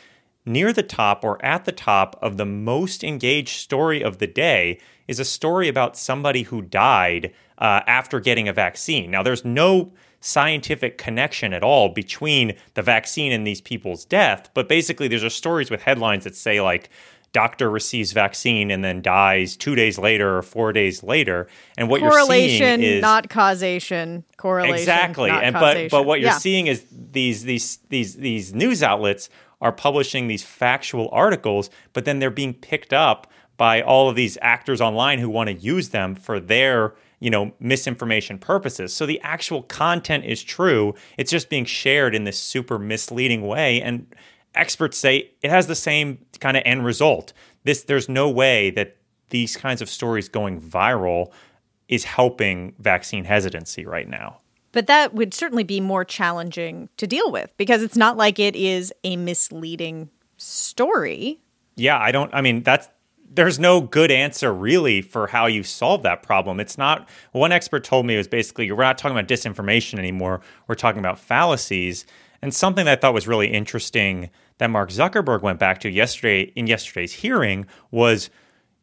near 0.47 0.73
the 0.73 0.83
top 0.83 1.23
or 1.23 1.43
at 1.45 1.65
the 1.65 1.71
top 1.71 2.17
of 2.21 2.37
the 2.37 2.45
most 2.45 3.03
engaged 3.03 3.59
story 3.59 4.01
of 4.01 4.17
the 4.17 4.27
day 4.27 4.79
is 5.07 5.19
a 5.19 5.25
story 5.25 5.67
about 5.67 5.97
somebody 5.97 6.43
who 6.43 6.61
died 6.61 7.33
uh, 7.57 7.81
after 7.87 8.19
getting 8.19 8.47
a 8.47 8.53
vaccine. 8.53 9.11
Now, 9.11 9.23
there's 9.23 9.45
no 9.45 9.91
scientific 10.19 10.97
connection 10.97 11.53
at 11.53 11.63
all 11.63 11.89
between 11.89 12.55
the 12.73 12.81
vaccine 12.81 13.31
and 13.31 13.45
these 13.45 13.61
people's 13.61 14.05
death, 14.05 14.49
but 14.53 14.67
basically, 14.67 15.07
there's 15.07 15.33
stories 15.33 15.69
with 15.69 15.81
headlines 15.81 16.23
that 16.23 16.35
say, 16.35 16.59
like, 16.59 16.89
doctor 17.33 17.69
receives 17.69 18.13
vaccine 18.13 18.71
and 18.71 18.83
then 18.83 19.01
dies 19.01 19.55
two 19.55 19.75
days 19.75 19.99
later 19.99 20.37
or 20.37 20.41
four 20.41 20.73
days 20.73 21.03
later. 21.03 21.47
And 21.77 21.89
what 21.89 22.01
you're 22.01 22.11
seeing 22.25 22.49
is 22.49 22.59
correlation, 22.59 23.01
not 23.01 23.29
causation. 23.29 24.23
Correlation, 24.37 24.75
exactly. 24.75 25.29
and 25.29 25.55
causation. 25.55 25.89
but 25.91 25.97
but 25.97 26.05
what 26.05 26.19
you're 26.19 26.31
yeah. 26.31 26.37
seeing 26.37 26.67
is 26.67 26.85
these 26.91 27.43
these 27.43 27.77
these 27.89 28.15
these 28.15 28.53
news 28.53 28.81
outlets 28.81 29.29
are 29.61 29.71
publishing 29.71 30.27
these 30.27 30.43
factual 30.43 31.09
articles, 31.11 31.69
but 31.93 32.05
then 32.05 32.19
they're 32.19 32.29
being 32.29 32.53
picked 32.53 32.93
up 32.93 33.31
by 33.57 33.81
all 33.81 34.09
of 34.09 34.15
these 34.15 34.37
actors 34.41 34.81
online 34.81 35.19
who 35.19 35.29
want 35.29 35.47
to 35.49 35.53
use 35.53 35.89
them 35.89 36.15
for 36.15 36.39
their 36.39 36.93
you 37.19 37.29
know 37.29 37.51
misinformation 37.59 38.37
purposes. 38.37 38.93
So 38.93 39.05
the 39.05 39.19
actual 39.21 39.63
content 39.63 40.25
is 40.25 40.43
true 40.43 40.93
it's 41.17 41.31
just 41.31 41.49
being 41.49 41.65
shared 41.65 42.13
in 42.13 42.23
this 42.23 42.39
super 42.39 42.77
misleading 42.77 43.45
way 43.47 43.81
and 43.81 44.05
experts 44.53 44.97
say 44.97 45.31
it 45.41 45.49
has 45.49 45.67
the 45.67 45.75
same 45.75 46.19
kind 46.39 46.55
of 46.55 46.63
end 46.65 46.85
result. 46.85 47.33
This 47.63 47.83
there's 47.83 48.07
no 48.07 48.29
way 48.29 48.69
that 48.71 48.97
these 49.29 49.57
kinds 49.57 49.81
of 49.81 49.89
stories 49.89 50.29
going 50.29 50.61
viral 50.61 51.31
is 51.87 52.03
helping 52.03 52.73
vaccine 52.79 53.23
hesitancy 53.23 53.85
right 53.85 54.07
now 54.07 54.39
but 54.71 54.87
that 54.87 55.13
would 55.13 55.33
certainly 55.33 55.63
be 55.63 55.79
more 55.79 56.05
challenging 56.05 56.89
to 56.97 57.07
deal 57.07 57.31
with 57.31 57.53
because 57.57 57.81
it's 57.81 57.97
not 57.97 58.17
like 58.17 58.39
it 58.39 58.55
is 58.55 58.93
a 59.03 59.17
misleading 59.17 60.09
story. 60.37 61.39
Yeah, 61.75 61.97
I 61.97 62.11
don't 62.11 62.33
I 62.33 62.41
mean 62.41 62.63
that's 62.63 62.89
there's 63.29 63.59
no 63.59 63.81
good 63.81 64.09
answer 64.09 64.53
really 64.53 65.01
for 65.01 65.27
how 65.27 65.45
you 65.45 65.63
solve 65.63 66.03
that 66.03 66.23
problem. 66.23 66.59
It's 66.59 66.77
not 66.77 67.07
one 67.33 67.51
expert 67.51 67.83
told 67.83 68.05
me 68.05 68.15
it 68.15 68.17
was 68.17 68.27
basically 68.27 68.71
we're 68.71 68.83
not 68.83 68.97
talking 68.97 69.17
about 69.17 69.27
disinformation 69.27 69.99
anymore. 69.99 70.41
We're 70.67 70.75
talking 70.75 70.99
about 70.99 71.19
fallacies. 71.19 72.05
And 72.41 72.53
something 72.53 72.85
that 72.85 72.99
I 72.99 73.01
thought 73.01 73.13
was 73.13 73.27
really 73.27 73.47
interesting 73.47 74.29
that 74.59 74.69
Mark 74.69 74.89
Zuckerberg 74.89 75.41
went 75.41 75.59
back 75.59 75.79
to 75.81 75.89
yesterday 75.89 76.51
in 76.55 76.67
yesterday's 76.67 77.13
hearing 77.13 77.65
was 77.91 78.29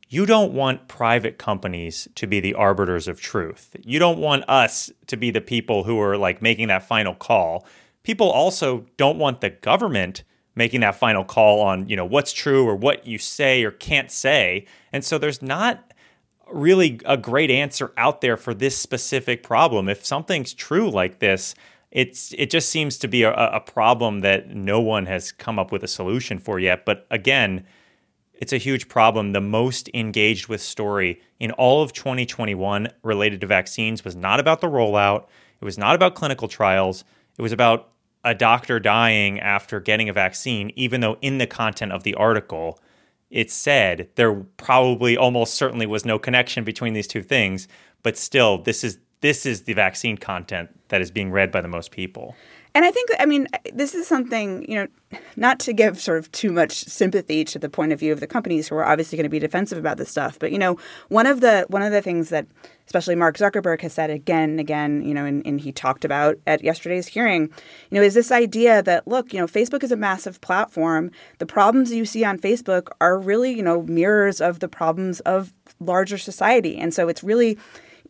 you 0.08 0.26
don't 0.26 0.52
want 0.52 0.88
private 0.88 1.38
companies 1.38 2.08
to 2.14 2.26
be 2.26 2.40
the 2.40 2.54
arbiters 2.54 3.08
of 3.08 3.20
truth. 3.20 3.74
You 3.82 3.98
don't 3.98 4.18
want 4.18 4.48
us 4.48 4.90
to 5.06 5.16
be 5.16 5.30
the 5.30 5.40
people 5.40 5.84
who 5.84 6.00
are 6.00 6.16
like 6.16 6.42
making 6.42 6.68
that 6.68 6.86
final 6.86 7.14
call. 7.14 7.66
People 8.02 8.30
also 8.30 8.86
don't 8.96 9.18
want 9.18 9.40
the 9.40 9.50
government 9.50 10.24
making 10.56 10.80
that 10.80 10.94
final 10.94 11.24
call 11.24 11.60
on, 11.60 11.88
you 11.88 11.96
know, 11.96 12.04
what's 12.04 12.32
true 12.32 12.66
or 12.68 12.76
what 12.76 13.06
you 13.06 13.18
say 13.18 13.64
or 13.64 13.70
can't 13.70 14.10
say. 14.10 14.66
And 14.92 15.04
so 15.04 15.18
there's 15.18 15.42
not 15.42 15.92
really 16.52 17.00
a 17.04 17.16
great 17.16 17.50
answer 17.50 17.92
out 17.96 18.20
there 18.20 18.36
for 18.36 18.54
this 18.54 18.76
specific 18.76 19.42
problem. 19.42 19.88
If 19.88 20.04
something's 20.04 20.54
true 20.54 20.90
like 20.90 21.18
this, 21.18 21.54
it's 21.90 22.34
it 22.36 22.50
just 22.50 22.70
seems 22.70 22.98
to 22.98 23.08
be 23.08 23.22
a, 23.22 23.32
a 23.32 23.60
problem 23.60 24.20
that 24.20 24.50
no 24.50 24.80
one 24.80 25.06
has 25.06 25.32
come 25.32 25.58
up 25.58 25.72
with 25.72 25.82
a 25.82 25.88
solution 25.88 26.38
for 26.38 26.58
yet. 26.58 26.84
But 26.84 27.06
again, 27.10 27.64
it's 28.34 28.52
a 28.52 28.58
huge 28.58 28.88
problem. 28.88 29.32
The 29.32 29.40
most 29.40 29.88
engaged 29.94 30.48
with 30.48 30.60
story 30.60 31.20
in 31.38 31.50
all 31.52 31.82
of 31.82 31.92
2021 31.92 32.88
related 33.02 33.40
to 33.40 33.46
vaccines 33.46 34.04
was 34.04 34.16
not 34.16 34.40
about 34.40 34.60
the 34.60 34.68
rollout, 34.68 35.26
it 35.60 35.64
was 35.64 35.78
not 35.78 35.94
about 35.94 36.14
clinical 36.14 36.48
trials, 36.48 37.04
it 37.38 37.42
was 37.42 37.52
about 37.52 37.90
a 38.24 38.34
doctor 38.34 38.80
dying 38.80 39.38
after 39.38 39.80
getting 39.80 40.08
a 40.08 40.12
vaccine, 40.12 40.72
even 40.76 41.00
though 41.00 41.18
in 41.20 41.38
the 41.38 41.46
content 41.46 41.92
of 41.92 42.02
the 42.02 42.14
article, 42.14 42.80
it 43.30 43.50
said 43.50 44.08
there 44.14 44.34
probably 44.56 45.16
almost 45.16 45.54
certainly 45.54 45.86
was 45.86 46.04
no 46.04 46.18
connection 46.18 46.64
between 46.64 46.94
these 46.94 47.06
two 47.06 47.22
things, 47.22 47.68
but 48.02 48.16
still 48.16 48.58
this 48.58 48.82
is 48.82 48.98
this 49.20 49.46
is 49.46 49.62
the 49.62 49.72
vaccine 49.72 50.18
content 50.18 50.68
that 50.88 51.00
is 51.00 51.10
being 51.10 51.30
read 51.30 51.50
by 51.50 51.60
the 51.60 51.68
most 51.68 51.90
people. 51.90 52.36
And 52.74 52.84
I 52.84 52.90
think, 52.90 53.10
I 53.20 53.26
mean, 53.26 53.46
this 53.72 53.94
is 53.94 54.08
something, 54.08 54.68
you 54.68 54.74
know, 54.74 55.18
not 55.36 55.60
to 55.60 55.72
give 55.72 56.00
sort 56.00 56.18
of 56.18 56.32
too 56.32 56.50
much 56.50 56.84
sympathy 56.84 57.44
to 57.44 57.58
the 57.58 57.68
point 57.68 57.92
of 57.92 58.00
view 58.00 58.12
of 58.12 58.18
the 58.18 58.26
companies 58.26 58.66
who 58.66 58.74
are 58.74 58.84
obviously 58.84 59.16
going 59.16 59.24
to 59.24 59.30
be 59.30 59.38
defensive 59.38 59.78
about 59.78 59.96
this 59.96 60.10
stuff. 60.10 60.40
But, 60.40 60.50
you 60.50 60.58
know, 60.58 60.76
one 61.08 61.26
of 61.26 61.40
the 61.40 61.66
one 61.68 61.82
of 61.82 61.92
the 61.92 62.02
things 62.02 62.30
that 62.30 62.48
especially 62.86 63.14
Mark 63.14 63.36
Zuckerberg 63.36 63.80
has 63.82 63.92
said 63.92 64.10
again 64.10 64.50
and 64.50 64.60
again, 64.60 65.02
you 65.02 65.14
know, 65.14 65.24
and, 65.24 65.46
and 65.46 65.60
he 65.60 65.70
talked 65.70 66.04
about 66.04 66.36
at 66.48 66.64
yesterday's 66.64 67.06
hearing, 67.06 67.42
you 67.90 67.98
know, 67.98 68.02
is 68.02 68.14
this 68.14 68.32
idea 68.32 68.82
that, 68.82 69.06
look, 69.06 69.32
you 69.32 69.38
know, 69.38 69.46
Facebook 69.46 69.84
is 69.84 69.92
a 69.92 69.96
massive 69.96 70.40
platform. 70.40 71.12
The 71.38 71.46
problems 71.46 71.92
you 71.92 72.04
see 72.04 72.24
on 72.24 72.40
Facebook 72.40 72.88
are 73.00 73.18
really, 73.18 73.52
you 73.52 73.62
know, 73.62 73.82
mirrors 73.82 74.40
of 74.40 74.58
the 74.58 74.68
problems 74.68 75.20
of 75.20 75.52
larger 75.78 76.18
society. 76.18 76.76
And 76.76 76.92
so 76.92 77.08
it's 77.08 77.22
really, 77.22 77.56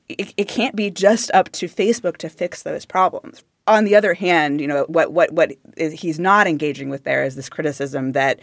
it, 0.09 0.33
it 0.38 0.48
can't 0.48 0.74
be 0.74 0.90
just 0.90 1.31
up 1.33 1.53
to 1.53 1.68
Facebook 1.68 2.16
to 2.18 2.31
fix 2.31 2.62
those 2.62 2.87
problems 2.87 3.44
on 3.66 3.85
the 3.85 3.96
other 3.96 4.14
hand, 4.14 4.61
you 4.61 4.66
know 4.66 4.85
what 4.88 5.12
what 5.12 5.33
what 5.33 5.53
he's 5.77 6.18
not 6.18 6.46
engaging 6.46 6.90
with 6.90 7.05
there 7.05 7.24
is 7.24 7.37
this 7.37 7.48
criticism 7.48 8.12
that 8.12 8.40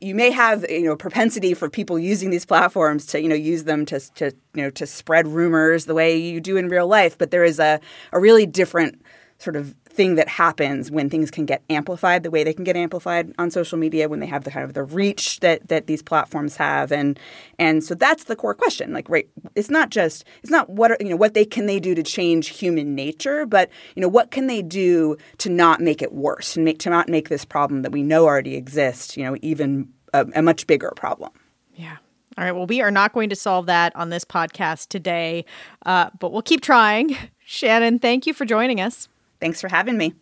you 0.00 0.14
may 0.14 0.30
have 0.30 0.64
you 0.68 0.84
know 0.84 0.96
propensity 0.96 1.54
for 1.54 1.68
people 1.68 1.98
using 1.98 2.30
these 2.30 2.44
platforms 2.44 3.06
to 3.06 3.20
you 3.20 3.28
know 3.28 3.34
use 3.34 3.64
them 3.64 3.84
to 3.86 4.00
to 4.14 4.32
you 4.54 4.62
know 4.62 4.70
to 4.70 4.86
spread 4.86 5.26
rumors 5.26 5.84
the 5.86 5.94
way 5.94 6.16
you 6.16 6.40
do 6.40 6.56
in 6.56 6.68
real 6.68 6.86
life, 6.86 7.16
but 7.18 7.30
there 7.30 7.44
is 7.44 7.58
a 7.58 7.80
a 8.12 8.20
really 8.20 8.46
different 8.46 9.02
sort 9.38 9.56
of 9.56 9.74
thing 9.94 10.16
that 10.16 10.28
happens 10.28 10.90
when 10.90 11.08
things 11.08 11.30
can 11.30 11.46
get 11.46 11.62
amplified 11.70 12.22
the 12.22 12.30
way 12.30 12.42
they 12.42 12.52
can 12.52 12.64
get 12.64 12.76
amplified 12.76 13.32
on 13.38 13.50
social 13.50 13.78
media 13.78 14.08
when 14.08 14.20
they 14.20 14.26
have 14.26 14.44
the 14.44 14.50
kind 14.50 14.64
of 14.64 14.74
the 14.74 14.82
reach 14.82 15.40
that 15.40 15.66
that 15.68 15.86
these 15.86 16.02
platforms 16.02 16.56
have 16.56 16.90
and 16.90 17.18
and 17.58 17.84
so 17.84 17.94
that's 17.94 18.24
the 18.24 18.34
core 18.34 18.54
question 18.54 18.92
like 18.92 19.08
right 19.08 19.28
it's 19.54 19.70
not 19.70 19.90
just 19.90 20.24
it's 20.42 20.50
not 20.50 20.68
what 20.68 20.90
are, 20.90 20.96
you 21.00 21.08
know 21.08 21.16
what 21.16 21.34
they 21.34 21.44
can 21.44 21.66
they 21.66 21.78
do 21.78 21.94
to 21.94 22.02
change 22.02 22.48
human 22.48 22.94
nature 22.94 23.46
but 23.46 23.70
you 23.94 24.02
know 24.02 24.08
what 24.08 24.30
can 24.30 24.48
they 24.48 24.62
do 24.62 25.16
to 25.38 25.48
not 25.48 25.80
make 25.80 26.02
it 26.02 26.12
worse 26.12 26.56
and 26.56 26.64
make 26.64 26.78
to 26.78 26.90
not 26.90 27.08
make 27.08 27.28
this 27.28 27.44
problem 27.44 27.82
that 27.82 27.92
we 27.92 28.02
know 28.02 28.24
already 28.24 28.56
exists 28.56 29.16
you 29.16 29.24
know 29.24 29.36
even 29.42 29.88
a, 30.12 30.26
a 30.34 30.42
much 30.42 30.66
bigger 30.66 30.92
problem 30.96 31.30
yeah 31.74 31.96
all 32.36 32.42
right. 32.42 32.50
Well, 32.50 32.66
we 32.66 32.80
are 32.80 32.90
not 32.90 33.12
going 33.12 33.28
to 33.28 33.36
solve 33.36 33.66
that 33.66 33.94
on 33.94 34.10
this 34.10 34.24
podcast 34.24 34.88
today, 34.88 35.44
uh, 35.86 36.10
but 36.18 36.32
we'll 36.32 36.42
keep 36.42 36.62
trying. 36.62 37.16
Shannon, 37.46 38.00
thank 38.00 38.26
you 38.26 38.34
for 38.34 38.44
joining 38.44 38.80
us. 38.80 39.08
Thanks 39.44 39.60
for 39.60 39.68
having 39.68 39.98
me. 39.98 40.14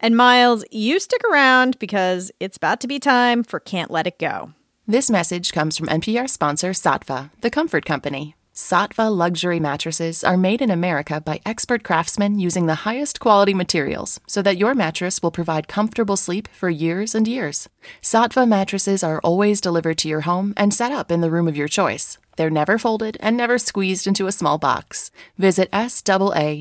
And 0.00 0.16
Miles, 0.16 0.64
you 0.72 0.98
stick 0.98 1.22
around 1.30 1.78
because 1.78 2.32
it's 2.40 2.56
about 2.56 2.80
to 2.80 2.88
be 2.88 2.98
time 2.98 3.44
for 3.44 3.60
Can't 3.60 3.88
Let 3.88 4.08
It 4.08 4.18
Go. 4.18 4.52
This 4.84 5.08
message 5.08 5.52
comes 5.52 5.78
from 5.78 5.86
NPR 5.86 6.28
sponsor 6.28 6.70
Saatva, 6.70 7.30
the 7.40 7.50
comfort 7.50 7.84
company. 7.84 8.34
Saatva 8.52 9.16
luxury 9.16 9.60
mattresses 9.60 10.24
are 10.24 10.36
made 10.36 10.60
in 10.60 10.72
America 10.72 11.20
by 11.20 11.40
expert 11.46 11.84
craftsmen 11.84 12.40
using 12.40 12.66
the 12.66 12.82
highest 12.86 13.20
quality 13.20 13.54
materials 13.54 14.18
so 14.26 14.42
that 14.42 14.58
your 14.58 14.74
mattress 14.74 15.22
will 15.22 15.30
provide 15.30 15.68
comfortable 15.68 16.16
sleep 16.16 16.48
for 16.48 16.68
years 16.68 17.14
and 17.14 17.28
years. 17.28 17.68
Saatva 18.02 18.46
mattresses 18.46 19.04
are 19.04 19.20
always 19.20 19.60
delivered 19.60 19.98
to 19.98 20.08
your 20.08 20.22
home 20.22 20.52
and 20.56 20.74
set 20.74 20.90
up 20.90 21.12
in 21.12 21.20
the 21.20 21.30
room 21.30 21.46
of 21.46 21.56
your 21.56 21.68
choice. 21.68 22.18
They're 22.36 22.50
never 22.50 22.78
folded 22.78 23.16
and 23.20 23.36
never 23.36 23.58
squeezed 23.58 24.06
into 24.06 24.26
a 24.26 24.32
small 24.32 24.58
box. 24.58 25.10
Visit 25.38 25.70
SAATVA.com 25.72 26.60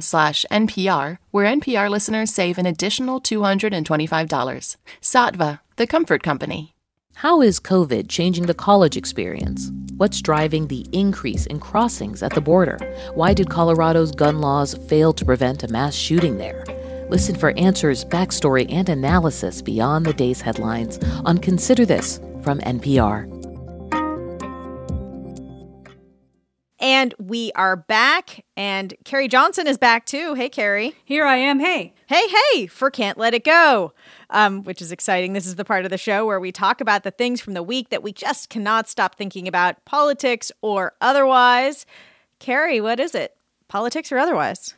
slash 0.00 0.44
NPR, 0.50 1.18
where 1.30 1.46
NPR 1.46 1.88
listeners 1.88 2.30
save 2.32 2.58
an 2.58 2.66
additional 2.66 3.20
$225. 3.20 4.76
Saatva, 5.00 5.60
the 5.76 5.86
comfort 5.86 6.22
company. 6.22 6.74
How 7.18 7.40
is 7.42 7.60
COVID 7.60 8.08
changing 8.08 8.46
the 8.46 8.54
college 8.54 8.96
experience? 8.96 9.70
What's 9.96 10.20
driving 10.20 10.66
the 10.66 10.84
increase 10.90 11.46
in 11.46 11.60
crossings 11.60 12.24
at 12.24 12.34
the 12.34 12.40
border? 12.40 12.78
Why 13.14 13.32
did 13.34 13.50
Colorado's 13.50 14.10
gun 14.10 14.40
laws 14.40 14.74
fail 14.88 15.12
to 15.12 15.24
prevent 15.24 15.62
a 15.62 15.68
mass 15.68 15.94
shooting 15.94 16.38
there? 16.38 16.64
Listen 17.10 17.36
for 17.36 17.56
answers, 17.56 18.04
backstory, 18.04 18.66
and 18.68 18.88
analysis 18.88 19.62
beyond 19.62 20.06
the 20.06 20.12
day's 20.12 20.40
headlines 20.40 20.98
on 21.24 21.38
Consider 21.38 21.86
This 21.86 22.18
from 22.42 22.58
NPR. 22.60 23.43
And 26.84 27.14
we 27.18 27.50
are 27.52 27.76
back, 27.76 28.44
and 28.58 28.92
Carrie 29.06 29.26
Johnson 29.26 29.66
is 29.66 29.78
back 29.78 30.04
too. 30.04 30.34
Hey, 30.34 30.50
Carrie. 30.50 30.94
Here 31.02 31.24
I 31.24 31.36
am. 31.36 31.58
Hey. 31.58 31.94
Hey, 32.08 32.28
hey, 32.28 32.66
for 32.66 32.90
Can't 32.90 33.16
Let 33.16 33.32
It 33.32 33.42
Go, 33.42 33.94
um, 34.28 34.64
which 34.64 34.82
is 34.82 34.92
exciting. 34.92 35.32
This 35.32 35.46
is 35.46 35.54
the 35.54 35.64
part 35.64 35.86
of 35.86 35.90
the 35.90 35.96
show 35.96 36.26
where 36.26 36.38
we 36.38 36.52
talk 36.52 36.82
about 36.82 37.02
the 37.02 37.10
things 37.10 37.40
from 37.40 37.54
the 37.54 37.62
week 37.62 37.88
that 37.88 38.02
we 38.02 38.12
just 38.12 38.50
cannot 38.50 38.86
stop 38.86 39.16
thinking 39.16 39.48
about, 39.48 39.82
politics 39.86 40.52
or 40.60 40.92
otherwise. 41.00 41.86
Carrie, 42.38 42.82
what 42.82 43.00
is 43.00 43.14
it? 43.14 43.34
Politics 43.66 44.12
or 44.12 44.18
otherwise? 44.18 44.74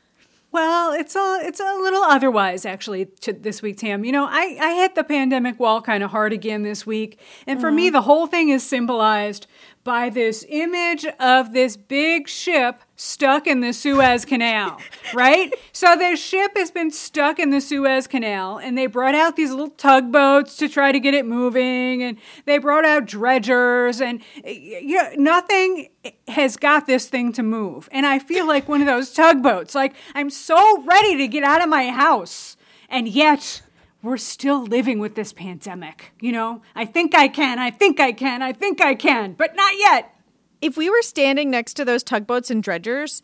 Well, 0.52 0.92
it's 0.92 1.16
a 1.16 1.40
it's 1.42 1.60
a 1.60 1.74
little 1.82 2.02
otherwise 2.04 2.64
actually 2.64 3.06
to 3.22 3.32
this 3.32 3.60
week, 3.62 3.78
Tam. 3.78 4.04
You 4.04 4.12
know, 4.12 4.26
I 4.30 4.56
I 4.60 4.74
hit 4.76 4.94
the 4.94 5.04
pandemic 5.04 5.58
wall 5.58 5.82
kind 5.82 6.04
of 6.04 6.12
hard 6.12 6.32
again 6.32 6.62
this 6.62 6.86
week, 6.86 7.20
and 7.48 7.60
for 7.60 7.70
mm. 7.70 7.74
me, 7.74 7.90
the 7.90 8.02
whole 8.02 8.26
thing 8.28 8.48
is 8.48 8.64
symbolized 8.64 9.48
by 9.86 10.10
this 10.10 10.44
image 10.48 11.06
of 11.20 11.52
this 11.52 11.76
big 11.76 12.28
ship 12.28 12.82
stuck 12.96 13.46
in 13.46 13.60
the 13.60 13.72
Suez 13.72 14.24
Canal, 14.24 14.80
right? 15.14 15.54
so 15.72 15.96
this 15.96 16.20
ship 16.20 16.56
has 16.56 16.72
been 16.72 16.90
stuck 16.90 17.38
in 17.38 17.50
the 17.50 17.60
Suez 17.60 18.08
Canal, 18.08 18.58
and 18.58 18.76
they 18.76 18.88
brought 18.88 19.14
out 19.14 19.36
these 19.36 19.50
little 19.50 19.70
tugboats 19.70 20.56
to 20.56 20.68
try 20.68 20.90
to 20.90 20.98
get 20.98 21.14
it 21.14 21.24
moving, 21.24 22.02
and 22.02 22.18
they 22.46 22.58
brought 22.58 22.84
out 22.84 23.06
dredgers, 23.06 24.00
and 24.00 24.20
you 24.44 24.96
know, 24.96 25.10
nothing 25.16 25.88
has 26.26 26.56
got 26.56 26.88
this 26.88 27.08
thing 27.08 27.32
to 27.34 27.44
move. 27.44 27.88
And 27.92 28.04
I 28.06 28.18
feel 28.18 28.44
like 28.44 28.68
one 28.68 28.80
of 28.80 28.88
those 28.88 29.12
tugboats. 29.12 29.74
Like 29.76 29.94
I'm 30.16 30.30
so 30.30 30.82
ready 30.82 31.16
to 31.16 31.28
get 31.28 31.44
out 31.44 31.62
of 31.62 31.68
my 31.68 31.90
house, 31.90 32.56
and 32.88 33.06
yet 33.06 33.62
we're 34.06 34.16
still 34.16 34.62
living 34.62 34.98
with 34.98 35.14
this 35.14 35.32
pandemic. 35.32 36.12
You 36.20 36.32
know, 36.32 36.62
I 36.74 36.84
think 36.84 37.14
I 37.14 37.28
can, 37.28 37.58
I 37.58 37.70
think 37.70 38.00
I 38.00 38.12
can, 38.12 38.42
I 38.42 38.52
think 38.52 38.80
I 38.80 38.94
can, 38.94 39.32
but 39.32 39.56
not 39.56 39.74
yet. 39.76 40.14
If 40.60 40.76
we 40.76 40.88
were 40.88 41.02
standing 41.02 41.50
next 41.50 41.74
to 41.74 41.84
those 41.84 42.02
tugboats 42.02 42.50
and 42.50 42.62
dredgers, 42.62 43.22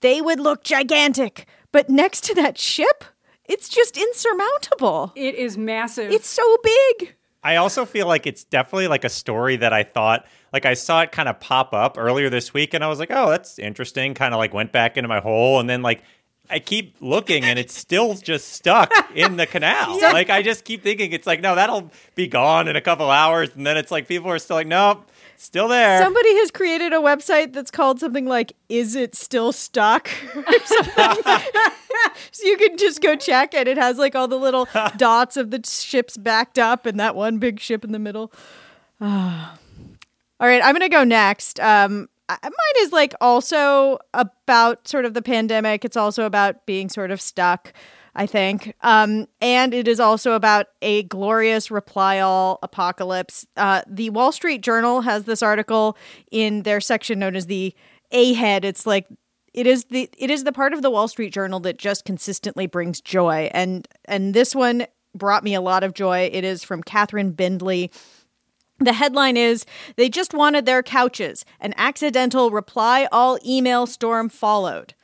they 0.00 0.20
would 0.20 0.38
look 0.38 0.62
gigantic. 0.62 1.46
But 1.72 1.90
next 1.90 2.24
to 2.24 2.34
that 2.34 2.56
ship, 2.56 3.04
it's 3.44 3.68
just 3.68 3.96
insurmountable. 3.96 5.12
It 5.16 5.34
is 5.34 5.58
massive. 5.58 6.12
It's 6.12 6.28
so 6.28 6.56
big. 6.62 7.14
I 7.42 7.56
also 7.56 7.84
feel 7.84 8.06
like 8.06 8.26
it's 8.26 8.44
definitely 8.44 8.88
like 8.88 9.04
a 9.04 9.08
story 9.08 9.56
that 9.56 9.72
I 9.72 9.82
thought 9.82 10.26
like 10.52 10.64
I 10.64 10.74
saw 10.74 11.02
it 11.02 11.12
kind 11.12 11.28
of 11.28 11.40
pop 11.40 11.72
up 11.72 11.96
earlier 11.98 12.30
this 12.30 12.54
week 12.54 12.74
and 12.74 12.82
I 12.82 12.88
was 12.88 12.98
like, 12.98 13.10
"Oh, 13.10 13.30
that's 13.30 13.58
interesting." 13.58 14.14
Kind 14.14 14.34
of 14.34 14.38
like 14.38 14.54
went 14.54 14.72
back 14.72 14.96
into 14.96 15.08
my 15.08 15.20
hole 15.20 15.60
and 15.60 15.68
then 15.68 15.82
like 15.82 16.02
I 16.50 16.58
keep 16.58 16.96
looking 17.00 17.44
and 17.44 17.58
it's 17.58 17.76
still 17.76 18.14
just 18.14 18.52
stuck 18.52 18.92
in 19.14 19.36
the 19.36 19.46
canal. 19.46 19.68
Yeah. 19.98 20.12
Like 20.12 20.30
I 20.30 20.42
just 20.42 20.64
keep 20.64 20.82
thinking 20.82 21.12
it's 21.12 21.26
like 21.26 21.40
no, 21.40 21.54
that'll 21.54 21.90
be 22.14 22.26
gone 22.28 22.68
in 22.68 22.76
a 22.76 22.80
couple 22.80 23.10
hours, 23.10 23.50
and 23.54 23.66
then 23.66 23.76
it's 23.76 23.90
like 23.90 24.06
people 24.06 24.30
are 24.30 24.38
still 24.38 24.56
like 24.56 24.66
nope, 24.66 25.08
still 25.36 25.66
there. 25.66 26.00
Somebody 26.00 26.36
has 26.36 26.50
created 26.50 26.92
a 26.92 26.98
website 26.98 27.52
that's 27.52 27.70
called 27.70 27.98
something 27.98 28.26
like 28.26 28.52
"Is 28.68 28.94
it 28.94 29.14
still 29.14 29.50
stuck?" 29.52 30.08
or 30.36 30.44
something. 30.64 30.94
so 32.30 32.46
you 32.46 32.56
can 32.58 32.76
just 32.76 33.02
go 33.02 33.16
check, 33.16 33.54
and 33.54 33.68
it 33.68 33.76
has 33.76 33.98
like 33.98 34.14
all 34.14 34.28
the 34.28 34.38
little 34.38 34.68
dots 34.96 35.36
of 35.36 35.50
the 35.50 35.60
ships 35.66 36.16
backed 36.16 36.58
up, 36.58 36.86
and 36.86 37.00
that 37.00 37.16
one 37.16 37.38
big 37.38 37.58
ship 37.60 37.84
in 37.84 37.92
the 37.92 37.98
middle. 37.98 38.32
all 39.00 39.08
right, 40.38 40.62
I'm 40.62 40.74
gonna 40.74 40.88
go 40.88 41.04
next. 41.04 41.58
Um, 41.60 42.08
mine 42.28 42.78
is 42.80 42.92
like 42.92 43.14
also 43.20 43.98
about 44.14 44.86
sort 44.86 45.04
of 45.04 45.14
the 45.14 45.22
pandemic. 45.22 45.84
It's 45.84 45.96
also 45.96 46.24
about 46.24 46.66
being 46.66 46.88
sort 46.88 47.10
of 47.10 47.20
stuck, 47.20 47.72
I 48.14 48.26
think. 48.26 48.74
Um, 48.82 49.26
and 49.40 49.72
it 49.72 49.88
is 49.88 50.00
also 50.00 50.32
about 50.32 50.66
a 50.82 51.04
glorious 51.04 51.70
reply 51.70 52.20
all 52.20 52.58
apocalypse. 52.62 53.46
Uh, 53.56 53.82
the 53.86 54.10
Wall 54.10 54.32
Street 54.32 54.62
Journal 54.62 55.02
has 55.02 55.24
this 55.24 55.42
article 55.42 55.96
in 56.30 56.62
their 56.62 56.80
section 56.80 57.18
known 57.18 57.36
as 57.36 57.46
the 57.46 57.74
A 58.12 58.34
head. 58.34 58.64
It's 58.64 58.86
like 58.86 59.06
it 59.54 59.66
is 59.66 59.84
the 59.86 60.08
it 60.18 60.30
is 60.30 60.44
the 60.44 60.52
part 60.52 60.72
of 60.72 60.82
the 60.82 60.90
Wall 60.90 61.08
Street 61.08 61.32
Journal 61.32 61.60
that 61.60 61.78
just 61.78 62.04
consistently 62.04 62.66
brings 62.66 63.00
joy. 63.00 63.50
And 63.52 63.88
and 64.04 64.34
this 64.34 64.54
one 64.54 64.86
brought 65.14 65.44
me 65.44 65.54
a 65.54 65.60
lot 65.60 65.82
of 65.82 65.94
joy. 65.94 66.30
It 66.32 66.44
is 66.44 66.62
from 66.62 66.82
Katherine 66.82 67.32
Bindley 67.32 67.90
the 68.78 68.92
headline 68.92 69.36
is 69.36 69.66
They 69.96 70.08
Just 70.08 70.34
Wanted 70.34 70.66
Their 70.66 70.82
Couches. 70.82 71.44
An 71.60 71.74
accidental 71.76 72.50
reply 72.50 73.08
all 73.10 73.38
email 73.44 73.86
storm 73.86 74.28
followed. 74.28 74.94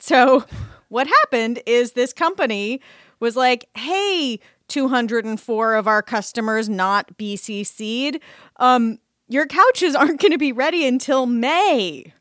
So, 0.00 0.44
what 0.88 1.06
happened 1.06 1.60
is 1.66 1.92
this 1.92 2.12
company 2.12 2.80
was 3.20 3.36
like, 3.36 3.68
hey, 3.76 4.38
204 4.68 5.74
of 5.74 5.88
our 5.88 6.02
customers 6.02 6.68
not 6.68 7.16
BCC'd, 7.16 8.20
um, 8.56 8.98
your 9.28 9.46
couches 9.46 9.94
aren't 9.96 10.20
going 10.20 10.32
to 10.32 10.38
be 10.38 10.52
ready 10.52 10.86
until 10.86 11.26
May. 11.26 12.12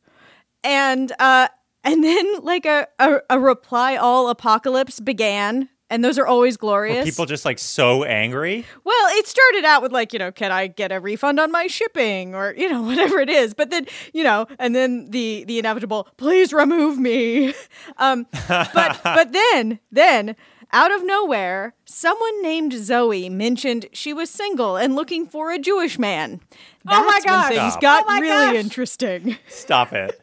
And 0.63 1.11
uh, 1.19 1.49
and 1.83 2.03
then 2.03 2.41
like 2.41 2.65
a, 2.65 2.87
a, 2.97 3.17
a 3.29 3.39
reply 3.39 3.97
all 3.97 4.29
apocalypse 4.29 5.01
began 5.01 5.67
and 5.89 6.03
those 6.03 6.17
are 6.17 6.25
always 6.25 6.57
glorious. 6.57 6.99
Were 6.99 7.03
people 7.11 7.25
just 7.25 7.45
like 7.45 7.59
so 7.59 8.03
angry? 8.03 8.65
Well, 8.83 9.07
it 9.17 9.27
started 9.27 9.65
out 9.65 9.81
with 9.81 9.91
like, 9.91 10.13
you 10.13 10.19
know, 10.19 10.31
can 10.31 10.51
I 10.51 10.67
get 10.67 10.91
a 10.91 10.99
refund 10.99 11.39
on 11.39 11.51
my 11.51 11.67
shipping 11.67 12.33
or, 12.35 12.53
you 12.57 12.69
know, 12.69 12.81
whatever 12.89 13.19
it 13.19 13.29
is. 13.29 13.53
But 13.53 13.69
then, 13.69 13.85
you 14.13 14.23
know, 14.23 14.47
and 14.59 14.75
then 14.75 15.09
the 15.11 15.43
the 15.45 15.59
inevitable, 15.59 16.07
please 16.17 16.53
remove 16.53 16.97
me. 16.97 17.53
Um 17.97 18.25
but 18.47 19.01
but 19.03 19.31
then 19.33 19.79
then 19.91 20.35
out 20.71 20.91
of 20.91 21.05
nowhere, 21.05 21.75
someone 21.85 22.41
named 22.41 22.73
Zoe 22.73 23.29
mentioned 23.29 23.85
she 23.93 24.13
was 24.13 24.29
single 24.29 24.75
and 24.77 24.95
looking 24.95 25.27
for 25.27 25.51
a 25.51 25.59
Jewish 25.59 25.99
man. 25.99 26.39
That's 26.85 26.97
oh 26.99 27.05
my 27.05 27.19
god, 27.23 27.49
things 27.49 27.73
Stop. 27.73 27.81
got 27.81 28.05
Oh 28.07 28.19
really 28.19 28.53
gosh. 28.53 28.63
interesting. 28.65 29.37
Stop 29.47 29.93
it. 29.93 30.19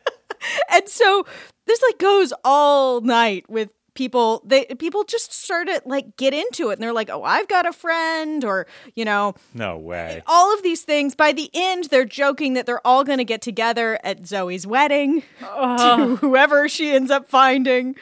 and 0.72 0.88
so 0.88 1.24
this 1.66 1.80
like 1.82 1.98
goes 1.98 2.32
all 2.44 3.00
night 3.02 3.48
with 3.48 3.70
people 3.94 4.42
they 4.44 4.64
people 4.78 5.04
just 5.04 5.32
started 5.32 5.82
like 5.84 6.16
get 6.16 6.32
into 6.32 6.70
it 6.70 6.74
and 6.74 6.82
they're 6.82 6.92
like 6.92 7.10
oh 7.10 7.22
i've 7.22 7.48
got 7.48 7.66
a 7.66 7.72
friend 7.72 8.44
or 8.44 8.66
you 8.94 9.04
know 9.04 9.34
No 9.54 9.76
way. 9.78 10.22
all 10.26 10.54
of 10.54 10.62
these 10.62 10.82
things 10.82 11.14
by 11.14 11.32
the 11.32 11.50
end 11.52 11.84
they're 11.84 12.04
joking 12.04 12.54
that 12.54 12.66
they're 12.66 12.86
all 12.86 13.04
going 13.04 13.18
to 13.18 13.24
get 13.24 13.42
together 13.42 13.98
at 14.04 14.26
zoe's 14.26 14.66
wedding 14.66 15.22
to 15.40 16.18
whoever 16.20 16.68
she 16.68 16.90
ends 16.92 17.10
up 17.10 17.28
finding 17.28 17.96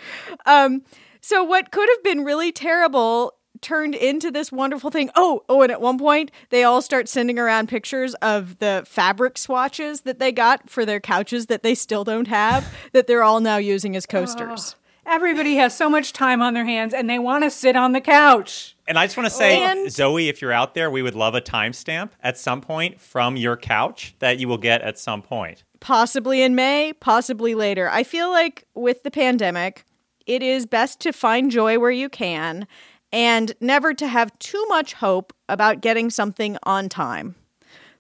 um 0.47 0.83
so 1.21 1.43
what 1.43 1.71
could 1.71 1.89
have 1.89 2.03
been 2.05 2.25
really 2.25 2.53
terrible 2.53 3.35
turned 3.61 3.95
into 3.95 4.31
this 4.31 4.53
wonderful 4.53 4.89
thing. 4.89 5.11
Oh, 5.17 5.43
oh, 5.49 5.63
and 5.63 5.73
at 5.73 5.81
one 5.81 5.99
point 5.99 6.31
they 6.51 6.63
all 6.63 6.81
start 6.81 7.09
sending 7.09 7.41
around 7.41 7.69
pictures 7.69 8.15
of 8.23 8.59
the 8.61 8.85
fabric 8.87 9.37
swatches 9.37 10.03
that 10.03 10.21
they 10.21 10.31
got 10.31 10.71
for 10.71 10.87
their 10.87 11.01
couches 11.01 11.47
that 11.47 11.65
they 11.65 11.75
still 11.75 12.05
don't 12.05 12.29
have 12.29 12.73
that 12.93 13.09
they're 13.09 13.25
all 13.25 13.41
now 13.41 13.57
using 13.57 13.97
as 13.97 14.07
coasters. 14.07 14.77
Everybody 15.11 15.55
has 15.55 15.75
so 15.75 15.89
much 15.89 16.13
time 16.13 16.43
on 16.43 16.53
their 16.53 16.67
hands 16.67 16.93
and 16.93 17.09
they 17.09 17.19
want 17.19 17.43
to 17.43 17.51
sit 17.51 17.77
on 17.77 17.93
the 17.93 18.01
couch. 18.01 18.77
And 18.87 18.99
I 18.99 19.07
just 19.07 19.17
want 19.17 19.27
to 19.27 19.35
say, 19.35 19.59
And- 19.63 19.91
Zoe, 19.91 20.29
if 20.29 20.43
you're 20.43 20.53
out 20.53 20.75
there, 20.75 20.91
we 20.91 21.01
would 21.01 21.15
love 21.15 21.35
a 21.35 21.41
timestamp 21.41 22.11
at 22.23 22.37
some 22.37 22.61
point 22.61 23.01
from 23.01 23.35
your 23.35 23.57
couch 23.57 24.15
that 24.19 24.39
you 24.39 24.49
will 24.49 24.59
get 24.59 24.83
at 24.83 24.99
some 24.99 25.23
point. 25.23 25.65
Possibly 25.81 26.43
in 26.43 26.55
May, 26.55 26.93
possibly 26.93 27.55
later. 27.55 27.89
I 27.89 28.03
feel 28.03 28.29
like 28.29 28.65
with 28.75 29.03
the 29.03 29.11
pandemic, 29.11 29.87
it 30.27 30.43
is 30.43 30.67
best 30.67 31.01
to 31.01 31.13
find 31.13 31.51
joy 31.51 31.79
where 31.79 31.91
you 31.91 32.11
can 32.11 32.67
and 33.11 33.55
never 33.63 33.95
to 33.95 34.07
have 34.07 34.39
too 34.39 34.63
much 34.69 34.93
hope 34.93 35.33
about 35.49 35.81
getting 35.81 36.11
something 36.11 36.59
on 36.65 36.91
time, 36.91 37.35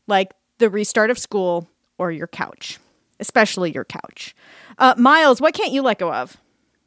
like 0.06 0.34
the 0.58 0.68
restart 0.68 1.08
of 1.08 1.18
school 1.18 1.70
or 1.96 2.12
your 2.12 2.26
couch, 2.26 2.78
especially 3.18 3.72
your 3.72 3.86
couch. 3.86 4.34
Uh, 4.76 4.94
Miles, 4.98 5.40
what 5.40 5.54
can't 5.54 5.72
you 5.72 5.80
let 5.80 5.98
go 5.98 6.12
of? 6.12 6.36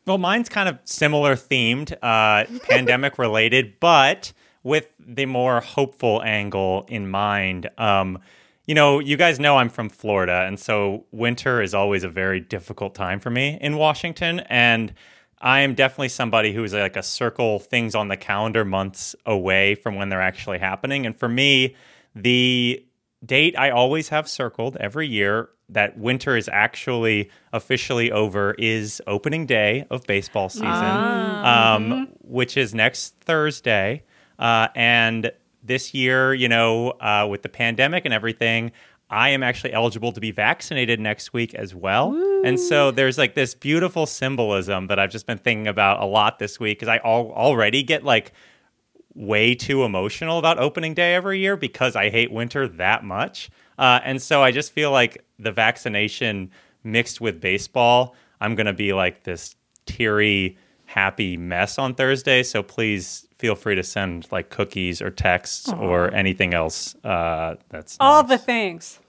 Well, 0.06 0.18
mine's 0.18 0.50
kind 0.50 0.68
of 0.68 0.80
similar 0.84 1.36
themed, 1.36 1.94
uh, 2.02 2.46
pandemic 2.70 3.18
related, 3.18 3.80
but 3.80 4.34
with 4.64 4.88
the 5.00 5.26
more 5.26 5.62
hopeful 5.62 6.22
angle 6.24 6.86
in 6.88 7.10
mind. 7.10 7.70
Um, 7.78 8.20
you 8.66 8.76
know, 8.76 9.00
you 9.00 9.18
guys 9.18 9.40
know 9.40 9.58
I'm 9.58 9.70
from 9.70 9.90
Florida, 9.90 10.46
and 10.48 10.60
so 10.60 11.06
winter 11.12 11.62
is 11.62 11.74
always 11.74 12.04
a 12.04 12.10
very 12.10 12.40
difficult 12.40 12.96
time 12.96 13.20
for 13.20 13.30
me 13.30 13.58
in 13.60 13.76
Washington. 13.76 14.42
And 14.42 14.94
I 15.42 15.62
am 15.62 15.74
definitely 15.74 16.10
somebody 16.10 16.54
who's 16.54 16.74
like 16.74 16.96
a 16.96 17.04
circle 17.04 17.60
things 17.60 17.96
on 17.96 18.08
the 18.08 18.18
calendar 18.18 18.64
months 18.64 19.16
away 19.26 19.76
from 19.76 19.96
when 19.96 20.10
they're 20.10 20.22
actually 20.22 20.60
happening. 20.60 21.06
And 21.06 21.18
for 21.18 21.28
me, 21.28 21.76
the 22.16 22.86
date 23.26 23.58
I 23.58 23.72
always 23.72 24.10
have 24.10 24.30
circled 24.30 24.78
every 24.78 25.08
year 25.08 25.50
that 25.72 25.98
winter 25.98 26.36
is 26.38 26.50
actually 26.52 27.30
officially 27.54 28.12
over 28.12 28.54
is 28.58 29.02
opening 29.08 29.46
day 29.46 29.86
of 29.90 30.04
baseball 30.04 30.50
season, 30.50 30.70
um, 30.72 32.08
which 32.22 32.58
is 32.58 32.76
next 32.76 33.16
Thursday. 33.22 34.04
Uh, 34.38 34.68
and 34.76 35.32
this 35.64 35.94
year, 35.94 36.34
you 36.34 36.50
know, 36.50 36.92
uh, 37.00 37.28
with 37.30 37.42
the 37.42 37.50
pandemic 37.50 38.06
and 38.06 38.14
everything, 38.14 38.72
I 39.10 39.30
am 39.30 39.44
actually 39.44 39.74
eligible 39.74 40.14
to 40.14 40.22
be 40.22 40.32
vaccinated 40.32 41.00
next 41.00 41.34
week 41.34 41.54
as 41.54 41.76
well. 41.76 42.14
And 42.46 42.58
so 42.60 42.92
there's 42.92 43.18
like 43.18 43.36
this 43.36 43.54
beautiful 43.54 44.06
symbolism 44.06 44.88
that 44.88 45.00
I've 45.00 45.12
just 45.12 45.28
been 45.28 45.38
thinking 45.38 45.68
about 45.68 46.02
a 46.02 46.06
lot 46.06 46.40
this 46.40 46.60
week 46.60 46.80
because 46.80 46.88
I 46.88 46.98
al- 47.04 47.32
already 47.32 47.84
get 47.84 48.04
like 48.06 48.32
way 49.16 49.56
too 49.56 49.84
emotional 49.84 50.40
about 50.40 50.58
opening 50.60 50.94
day 50.94 51.16
every 51.16 51.40
year 51.40 51.58
because 51.58 51.96
I 51.96 52.10
hate 52.10 52.32
winter 52.32 52.68
that 52.68 53.04
much. 53.04 53.50
Uh, 53.78 54.00
and 54.04 54.22
so 54.22 54.44
I 54.44 54.52
just 54.52 54.72
feel 54.72 54.92
like 54.92 55.24
the 55.40 55.52
vaccination 55.52 56.52
mixed 56.84 57.22
with 57.22 57.42
baseball, 57.42 58.16
I'm 58.40 58.56
going 58.56 58.68
to 58.68 58.74
be 58.74 58.94
like 58.94 59.24
this 59.24 59.56
teary, 59.86 60.58
happy 60.86 61.38
mess 61.38 61.78
on 61.78 61.96
Thursday. 61.96 62.44
So 62.44 62.64
please 62.64 63.28
feel 63.38 63.56
free 63.56 63.76
to 63.76 63.84
send 63.84 64.28
like 64.32 64.50
cookies 64.50 65.02
or 65.02 65.10
texts 65.10 65.72
or 65.74 66.14
anything 66.14 66.54
else. 66.54 66.96
Uh, 67.04 67.56
that's 67.70 67.98
All 68.00 68.22
nice. 68.22 68.30
the 68.30 68.38
things. 68.38 69.00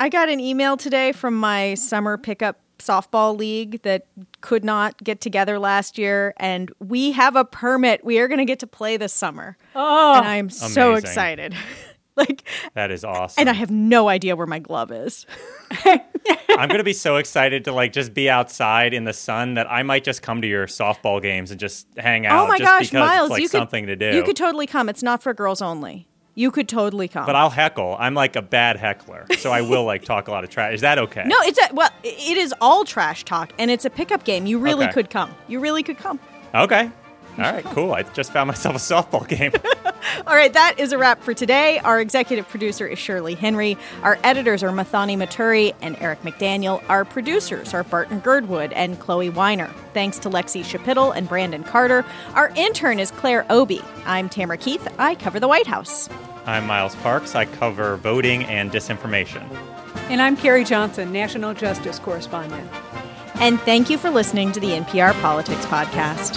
I 0.00 0.08
got 0.08 0.28
an 0.28 0.40
email 0.40 0.76
today 0.76 1.12
from 1.12 1.38
my 1.38 1.74
summer 1.74 2.18
pickup 2.18 2.60
softball 2.78 3.36
league 3.36 3.82
that 3.82 4.06
could 4.40 4.64
not 4.64 5.02
get 5.02 5.20
together 5.20 5.58
last 5.58 5.98
year, 5.98 6.34
and 6.36 6.70
we 6.78 7.12
have 7.12 7.36
a 7.36 7.44
permit. 7.44 8.04
We 8.04 8.18
are 8.18 8.28
going 8.28 8.38
to 8.38 8.44
get 8.44 8.58
to 8.60 8.66
play 8.66 8.96
this 8.96 9.12
summer. 9.12 9.56
Oh, 9.74 10.14
and 10.16 10.26
I 10.26 10.36
am 10.36 10.50
so 10.50 10.94
excited. 10.94 11.54
like, 12.16 12.42
that 12.74 12.90
is 12.90 13.04
awesome. 13.04 13.40
and 13.40 13.50
I 13.50 13.52
have 13.52 13.70
no 13.70 14.08
idea 14.08 14.36
where 14.36 14.46
my 14.46 14.58
glove 14.58 14.90
is. 14.90 15.26
I'm 16.48 16.68
gonna 16.68 16.84
be 16.84 16.92
so 16.92 17.16
excited 17.16 17.64
to 17.66 17.72
like 17.72 17.92
just 17.92 18.14
be 18.14 18.30
outside 18.30 18.94
in 18.94 19.04
the 19.04 19.12
sun 19.12 19.54
that 19.54 19.70
I 19.70 19.82
might 19.82 20.04
just 20.04 20.22
come 20.22 20.40
to 20.42 20.48
your 20.48 20.66
softball 20.66 21.20
games 21.20 21.50
and 21.50 21.60
just 21.60 21.86
hang 21.98 22.26
oh 22.26 22.30
out. 22.30 22.44
oh 22.44 22.48
my 22.48 22.58
just 22.58 22.70
gosh, 22.70 22.90
because 22.90 23.06
Miles, 23.06 23.26
it's 23.26 23.30
like 23.30 23.42
you 23.42 23.48
something 23.48 23.86
could 23.86 23.98
to 23.98 24.10
do. 24.12 24.16
you 24.16 24.22
could 24.22 24.36
totally 24.36 24.66
come. 24.66 24.88
It's 24.88 25.02
not 25.02 25.22
for 25.22 25.34
girls 25.34 25.60
only. 25.60 26.08
You 26.38 26.50
could 26.50 26.68
totally 26.68 27.08
come. 27.08 27.24
but 27.26 27.34
I'll 27.34 27.50
heckle. 27.50 27.96
I'm 27.98 28.12
like 28.14 28.36
a 28.36 28.42
bad 28.42 28.76
heckler, 28.76 29.26
so 29.38 29.50
I 29.50 29.62
will 29.62 29.84
like 29.84 30.04
talk 30.04 30.28
a 30.28 30.30
lot 30.30 30.44
of 30.44 30.50
trash. 30.50 30.74
Is 30.74 30.82
that 30.82 30.98
okay? 30.98 31.24
no, 31.26 31.34
it's 31.40 31.58
a 31.58 31.74
well, 31.74 31.88
it 32.04 32.36
is 32.36 32.54
all 32.60 32.84
trash 32.84 33.24
talk, 33.24 33.52
and 33.58 33.70
it's 33.70 33.84
a 33.86 33.90
pickup 33.90 34.22
game. 34.24 34.44
You 34.46 34.58
really 34.58 34.84
Okay. 34.84 34.92
could 34.92 35.10
come. 35.10 35.34
You 35.48 35.58
really 35.60 35.82
could 35.82 35.96
come. 35.98 36.20
Okay. 36.54 36.90
All 37.38 37.52
right. 37.52 37.64
Cool. 37.66 37.92
I 37.92 38.02
just 38.02 38.32
found 38.32 38.48
myself 38.48 38.76
a 38.76 38.78
softball 38.78 39.26
game. 39.28 39.52
All 40.26 40.34
right, 40.34 40.52
that 40.52 40.78
is 40.78 40.92
a 40.92 40.98
wrap 40.98 41.22
for 41.22 41.34
today. 41.34 41.78
Our 41.80 42.00
executive 42.00 42.48
producer 42.48 42.86
is 42.86 42.98
Shirley 42.98 43.34
Henry. 43.34 43.76
Our 44.02 44.18
editors 44.24 44.62
are 44.62 44.70
Muthoni 44.70 45.16
Muturi 45.16 45.74
and 45.82 45.96
Eric 46.00 46.22
McDaniel. 46.22 46.82
Our 46.88 47.04
producers 47.04 47.74
are 47.74 47.82
Barton 47.84 48.20
Girdwood 48.20 48.72
and 48.72 48.98
Chloe 49.00 49.30
Weiner. 49.30 49.68
Thanks 49.94 50.18
to 50.20 50.30
Lexi 50.30 50.62
Schapitl 50.64 51.14
and 51.14 51.28
Brandon 51.28 51.64
Carter. 51.64 52.04
Our 52.34 52.52
intern 52.56 52.98
is 53.00 53.10
Claire 53.10 53.44
Obi. 53.50 53.82
I'm 54.06 54.28
Tamara 54.28 54.56
Keith. 54.58 54.86
I 54.98 55.16
cover 55.16 55.40
the 55.40 55.48
White 55.48 55.66
House. 55.66 56.08
I'm 56.46 56.66
Miles 56.66 56.94
Parks. 56.96 57.34
I 57.34 57.44
cover 57.44 57.96
voting 57.96 58.44
and 58.44 58.70
disinformation. 58.70 59.42
and 60.08 60.22
I'm 60.22 60.36
Carrie 60.36 60.64
Johnson, 60.64 61.12
National 61.12 61.52
Justice 61.52 61.98
Correspondent. 61.98 62.70
And 63.40 63.60
thank 63.60 63.90
you 63.90 63.98
for 63.98 64.08
listening 64.10 64.52
to 64.52 64.60
the 64.60 64.68
NPR 64.70 65.12
Politics 65.20 65.66
Podcast. 65.66 66.36